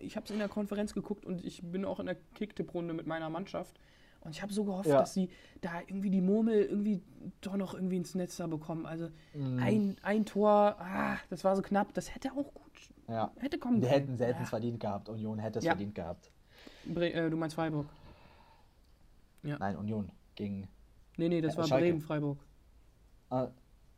[0.00, 3.06] ich habe es in der Konferenz geguckt und ich bin auch in der Kicktipp-Runde mit
[3.06, 3.78] meiner Mannschaft.
[4.24, 4.98] Und ich habe so gehofft, ja.
[4.98, 5.28] dass sie
[5.60, 7.02] da irgendwie die Murmel irgendwie
[7.42, 8.86] doch noch irgendwie ins Netz da bekommen.
[8.86, 9.58] Also mhm.
[9.62, 12.64] ein, ein Tor, ah, das war so knapp, das hätte auch gut
[13.08, 13.30] ja.
[13.38, 13.82] hätte kommen können.
[13.82, 14.46] Die hätten selten ja.
[14.46, 15.08] verdient gehabt.
[15.08, 15.72] Union hätte es ja.
[15.72, 16.30] verdient gehabt.
[16.86, 17.86] Bre äh, du meinst Freiburg?
[19.42, 19.58] Ja.
[19.58, 20.68] Nein, Union gegen.
[21.16, 21.86] Nee, nee, das äh, war Schalke.
[21.86, 22.38] Bremen, Freiburg.
[23.30, 23.48] Ah,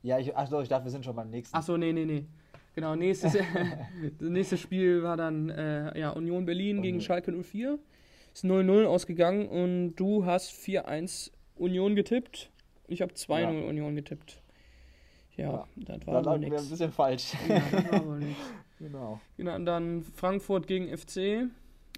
[0.03, 1.57] ja, ich, achso, ich dachte, wir sind schon beim nächsten.
[1.57, 2.27] Achso, nee, nee, nee.
[2.75, 3.33] Genau, nächstes,
[4.19, 6.83] das nächste Spiel war dann äh, ja, Union Berlin Union.
[6.83, 7.79] gegen Schalke 04.
[8.37, 12.51] Ist 0-0 ausgegangen und du hast 4-1 Union getippt.
[12.87, 13.49] Ich habe 2-0 ja.
[13.67, 14.43] Union getippt.
[15.37, 15.67] Ja, ja.
[15.75, 16.65] das war da wohl nichts.
[16.65, 17.33] ein bisschen falsch.
[17.49, 18.43] Ja, das war wohl nichts.
[18.79, 19.21] Genau.
[19.39, 19.55] genau.
[19.55, 21.49] Und dann Frankfurt gegen FC.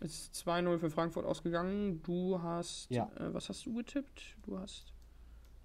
[0.00, 2.04] Ist 2-0 für Frankfurt ausgegangen.
[2.04, 2.88] Du hast.
[2.88, 3.10] Ja.
[3.16, 4.36] Äh, was hast du getippt?
[4.44, 4.92] Du hast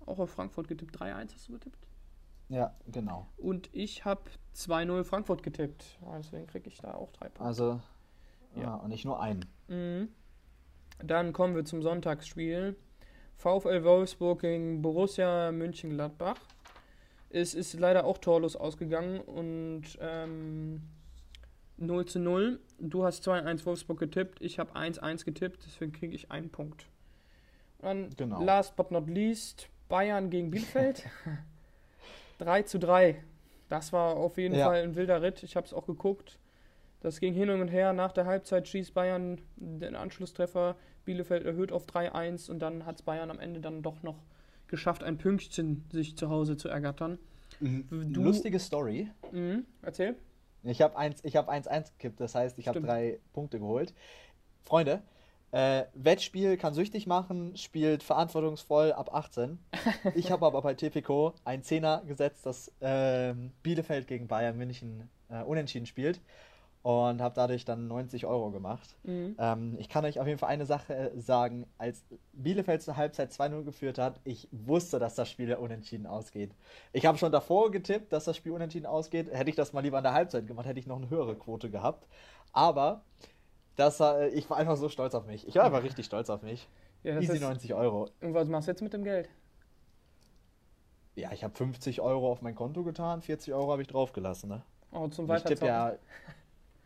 [0.07, 0.97] auch auf Frankfurt getippt.
[0.97, 1.88] 3-1 hast du getippt?
[2.49, 3.28] Ja, genau.
[3.38, 4.24] Und ich habe
[4.55, 5.99] 2-0 Frankfurt getippt.
[6.17, 7.43] Deswegen kriege ich da auch drei Punkte.
[7.43, 7.82] Also.
[8.55, 9.45] Ja, ja und nicht nur einen.
[9.67, 10.09] Mhm.
[10.99, 12.75] Dann kommen wir zum Sonntagsspiel.
[13.37, 16.37] VfL Wolfsburg gegen Borussia München-Gladbach.
[17.29, 20.83] Es ist leider auch torlos ausgegangen und ähm,
[21.77, 22.59] 0 zu 0.
[22.79, 26.85] Du hast 2-1 Wolfsburg getippt, ich habe 1-1 getippt, deswegen kriege ich einen Punkt.
[27.79, 28.41] dann genau.
[28.43, 31.03] last but not least Bayern gegen Bielefeld.
[32.37, 33.23] 3 zu 3.
[33.69, 34.65] Das war auf jeden ja.
[34.65, 35.43] Fall ein wilder Ritt.
[35.43, 36.37] Ich habe es auch geguckt.
[37.03, 37.91] Das ging hin und her.
[37.91, 40.77] Nach der Halbzeit schießt Bayern den Anschlusstreffer.
[41.03, 44.23] Bielefeld erhöht auf 3-1 und dann hat es Bayern am Ende dann doch noch
[44.67, 47.19] geschafft, ein Pünktchen sich zu Hause zu ergattern.
[47.59, 48.13] Mhm.
[48.13, 49.11] Du, Lustige Story.
[49.33, 49.65] Mhm.
[49.81, 50.15] Erzähl.
[50.63, 53.93] Ich habe 1-1 ich hab gekippt, das heißt, ich habe drei Punkte geholt.
[54.61, 55.03] Freunde,
[55.51, 59.59] äh, Wettspiel kann süchtig machen, spielt verantwortungsvoll ab 18.
[60.15, 65.43] Ich habe aber bei Tipico ein Zehner gesetzt, das äh, Bielefeld gegen Bayern München äh,
[65.43, 66.21] unentschieden spielt.
[66.84, 68.97] Und habe dadurch dann 90 Euro gemacht.
[69.03, 69.36] Mhm.
[69.39, 71.65] Ähm, ich kann euch auf jeden Fall eine Sache äh, sagen.
[71.77, 72.03] Als
[72.34, 76.51] Bielefeld zur Halbzeit 2-0 geführt hat, ich wusste, dass das Spiel ja unentschieden ausgeht.
[76.91, 79.31] Ich habe schon davor getippt, dass das Spiel unentschieden ausgeht.
[79.34, 81.69] Hätte ich das mal lieber an der Halbzeit gemacht, hätte ich noch eine höhere Quote
[81.69, 82.05] gehabt.
[82.51, 83.03] Aber
[83.77, 85.47] das, äh, ich war einfach so stolz auf mich.
[85.47, 86.67] Ich war einfach richtig stolz auf mich.
[87.03, 88.09] Ja, das Easy ist, 90 Euro.
[88.19, 89.29] und was machst du jetzt mit dem Geld?
[91.15, 94.49] Ja, ich habe 50 Euro auf mein Konto getan, 40 Euro habe ich draufgelassen.
[94.49, 94.63] Ne?
[94.91, 95.67] Oh, zum Ich tippe Weiterzocken.
[95.67, 95.93] ja,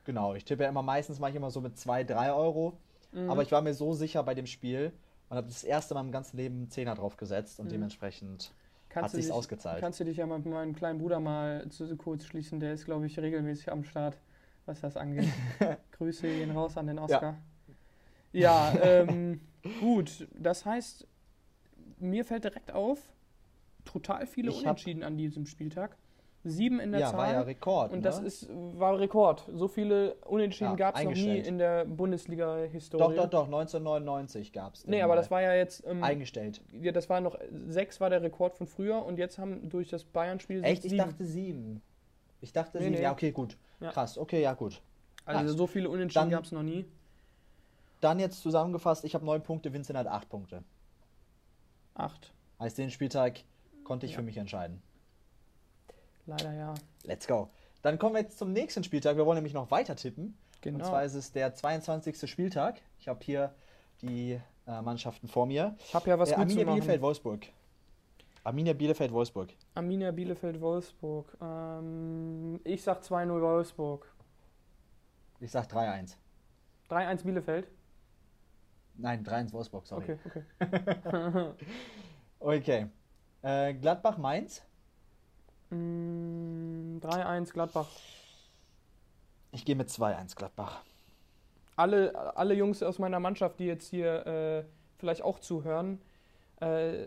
[0.07, 2.79] genau, ich tippe ja immer meistens, mache ich immer so mit 2, 3 Euro.
[3.11, 3.29] Mhm.
[3.29, 4.91] Aber ich war mir so sicher bei dem Spiel
[5.29, 7.71] und habe das erste Mal im ganzen Leben einen Zehner drauf gesetzt und Mhm.
[7.71, 8.53] dementsprechend
[8.89, 9.79] Kannst hat dich- ausgezahlt.
[9.81, 12.59] Kannst du dich ja mit meinem kleinen Bruder mal zu, kurz schließen?
[12.59, 14.17] Der ist, glaube ich, regelmäßig am Start,
[14.65, 15.27] was das angeht.
[15.91, 17.37] Grüße gehen raus an den Oscar.
[18.31, 19.41] Ja, ähm,
[19.79, 20.27] gut.
[20.37, 21.05] Das heißt,
[21.99, 22.99] mir fällt direkt auf,
[23.85, 25.97] total viele Ich Unentschieden an diesem Spieltag.
[26.49, 27.17] Sieben in der ja, Zahl.
[27.17, 27.91] war ja Rekord.
[27.91, 28.03] und ne?
[28.03, 29.47] das ist, war Rekord.
[29.53, 33.03] So viele Unentschieden Ja, gab es noch nie in der Bundesliga-Historie.
[33.15, 34.85] doch, doch, doch, 1999 gab es.
[34.87, 35.85] Nee, aber das war ja jetzt.
[35.85, 36.61] Ähm, eingestellt.
[36.81, 37.37] ja, das war noch.
[37.67, 40.85] Sechs war der Rekord von früher und jetzt haben durch das Bayern-Spiel Echt?
[40.85, 41.05] Ich sieben.
[41.05, 41.81] dachte sieben.
[42.41, 42.95] Ich dachte Nee, sieben.
[42.95, 43.01] nee.
[43.03, 43.57] Ja, okay, gut.
[43.79, 43.91] Ja.
[43.91, 44.81] Krass, okay, ja, gut.
[45.25, 45.57] Also Nice.
[45.57, 46.85] so viele Unentschieden gab es noch nie.
[47.99, 50.63] Dann jetzt zusammengefasst, ich habe neun Punkte, Vincent hat acht Punkte.
[51.95, 52.31] Acht.
[52.59, 53.39] Heißt, den Spieltag
[53.83, 54.17] konnte ich Ja.
[54.19, 54.81] für mich entscheiden.
[56.27, 56.73] Leider ja.
[57.03, 57.49] Let's go.
[57.81, 59.17] Dann kommen wir jetzt zum nächsten Spieltag.
[59.17, 60.37] Wir wollen nämlich noch weiter tippen.
[60.61, 60.79] Genau.
[60.79, 62.29] Und zwar ist es der 22.
[62.29, 62.81] Spieltag.
[62.99, 63.55] Ich habe hier
[64.01, 65.75] die äh, Mannschaften vor mir.
[65.79, 66.75] ich habe ja was äh, gut zu Arminia machen.
[66.75, 67.47] Bielefeld, Wolfsburg.
[68.43, 69.53] Arminia Bielefeld, Wolfsburg.
[69.73, 71.37] Arminia Bielefeld, Wolfsburg.
[71.41, 74.13] Ähm, ich sag 2-0 Wolfsburg.
[75.39, 76.15] Ich sag 3-1.
[76.89, 77.67] 3-1 Bielefeld.
[78.95, 80.17] Nein, 3-1 Wolfsburg, sorry.
[80.25, 81.53] Okay, okay.
[82.39, 82.87] Okay.
[83.41, 84.63] Äh, Gladbach, Mainz.
[85.69, 87.87] Mm, 3-1 Gladbach.
[89.51, 90.81] Ich gehe mit 2-1 Gladbach.
[91.75, 94.63] Alle, alle Jungs aus meiner Mannschaft, die jetzt hier äh,
[94.97, 96.01] vielleicht auch zuhören,
[96.61, 97.05] äh,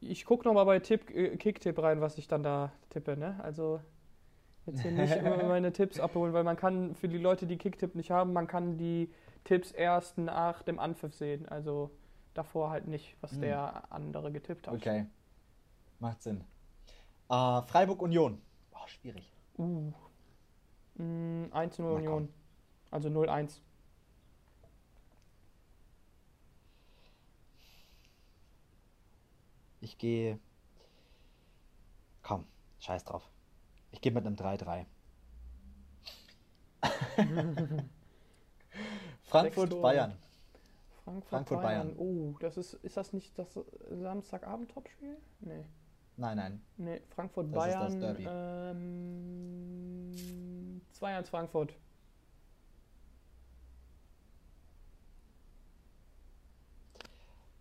[0.00, 3.16] ich gucke nochmal bei Tipp, äh, Kicktipp rein, was ich dann da tippe.
[3.16, 3.38] Ne?
[3.42, 3.80] Also
[4.66, 7.94] jetzt hier nicht immer meine Tipps abholen, weil man kann für die Leute, die Kicktipp
[7.94, 9.10] nicht haben, man kann die
[9.44, 11.48] Tipps erst nach dem Anpfiff sehen.
[11.48, 11.90] Also
[12.34, 13.40] davor halt nicht, was Hm.
[13.40, 14.74] der andere getippt hat.
[14.74, 15.06] Okay.
[15.98, 16.44] Macht Sinn.
[17.28, 18.40] Äh, Freiburg Union.
[18.70, 19.32] Boah, schwierig.
[19.58, 19.92] Uh.
[20.96, 22.28] Mm, 1-0 Na Union.
[22.90, 23.60] Also 0-1.
[29.80, 30.38] Ich gehe.
[32.22, 32.46] Komm,
[32.78, 33.28] scheiß drauf.
[33.90, 34.86] Ich gehe mit einem 3-3.
[39.24, 39.82] Frankfurt.
[39.82, 40.16] Bayern.
[41.04, 41.94] Frankfurt, Frankfurt, Bayern.
[41.94, 41.98] Bayern.
[41.98, 43.58] Oh, das ist, ist das nicht das
[43.90, 45.16] Samstagabend-Topspiel?
[45.40, 45.64] Nee.
[46.16, 46.62] Nein, nein.
[46.76, 48.18] Nee, Frankfurt, Das ist das.
[48.20, 50.12] Ähm,
[51.00, 51.74] 2-1 Frankfurt.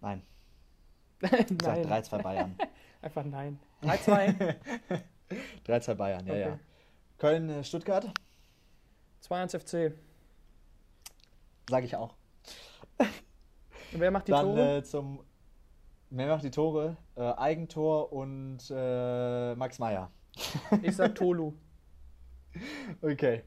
[0.01, 0.22] Nein.
[1.22, 1.45] nein.
[1.62, 2.56] Sag 3-2 Bayern.
[3.01, 3.60] Einfach nein.
[3.82, 4.56] 3-2.
[5.66, 6.41] 3-2 Bayern, ja, Okay.
[6.41, 6.60] ja.
[7.18, 8.12] Köln, äh, Stuttgart.
[9.28, 9.93] 2-1 FC.
[11.70, 12.16] Sage ich auch.
[13.93, 14.78] Wer macht die Dann Tore?
[14.78, 15.24] äh, zum.
[16.16, 16.95] Wer macht die Tore?
[17.16, 20.11] Äh, Eigentor und äh, Max Meyer.
[20.84, 21.53] Ich sag Tolu.
[23.01, 23.41] Okay.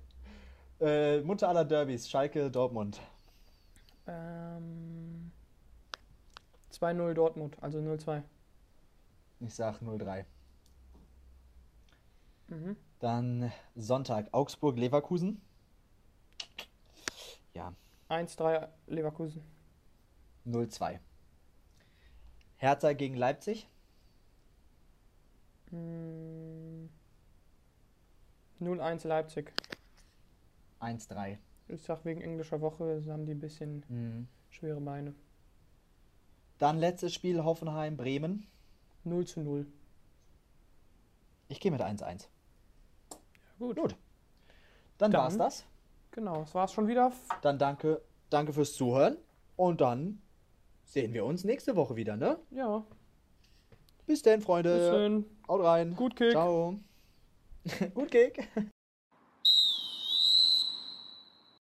[0.81, 3.01] Äh, Mutter aller Derbys, Schalke, Dortmund.
[4.09, 5.31] Ähm,
[6.73, 8.25] 2-0 Dortmund, also 0-2.
[9.39, 10.25] Ich sag 0-3.
[12.49, 12.77] Mhm.
[12.99, 15.41] Dann Sonntag, Augsburg, Leverkusen.
[17.55, 17.73] Ja,
[18.09, 19.45] 1-3 Leverkusen.
[20.45, 20.99] 0-2.
[22.59, 23.69] Hertha gegen Leipzig.
[25.71, 26.87] Mm,
[28.61, 29.53] 0-1 Leipzig.
[30.81, 31.39] 1-3.
[31.69, 34.29] Ich sag wegen englischer Woche haben die ein bisschen Mhm.
[34.51, 35.15] schwere Beine.
[36.59, 38.47] Dann letztes Spiel, Hoffenheim, Bremen.
[39.05, 39.67] 0 zu 0.
[41.49, 42.29] Ich gehe mit 1-1.
[43.59, 43.77] Gut.
[43.77, 43.97] Gut.
[44.99, 45.65] Dann, Dann- war's das.
[46.13, 47.13] Genau, das war's schon wieder.
[47.43, 48.01] Dann danke,
[48.31, 49.19] danke fürs Zuhören.
[49.57, 50.23] Und dann
[50.87, 52.39] sehen wir uns nächste Woche wieder, ne?
[52.51, 52.85] Ja,
[54.07, 54.91] Bis denn, bis Freunde.
[54.91, 55.25] dann.
[55.49, 55.95] Haut rein.
[55.97, 56.31] Gut Kick.
[56.31, 56.79] Ciao.
[57.95, 58.49] Gut Kick.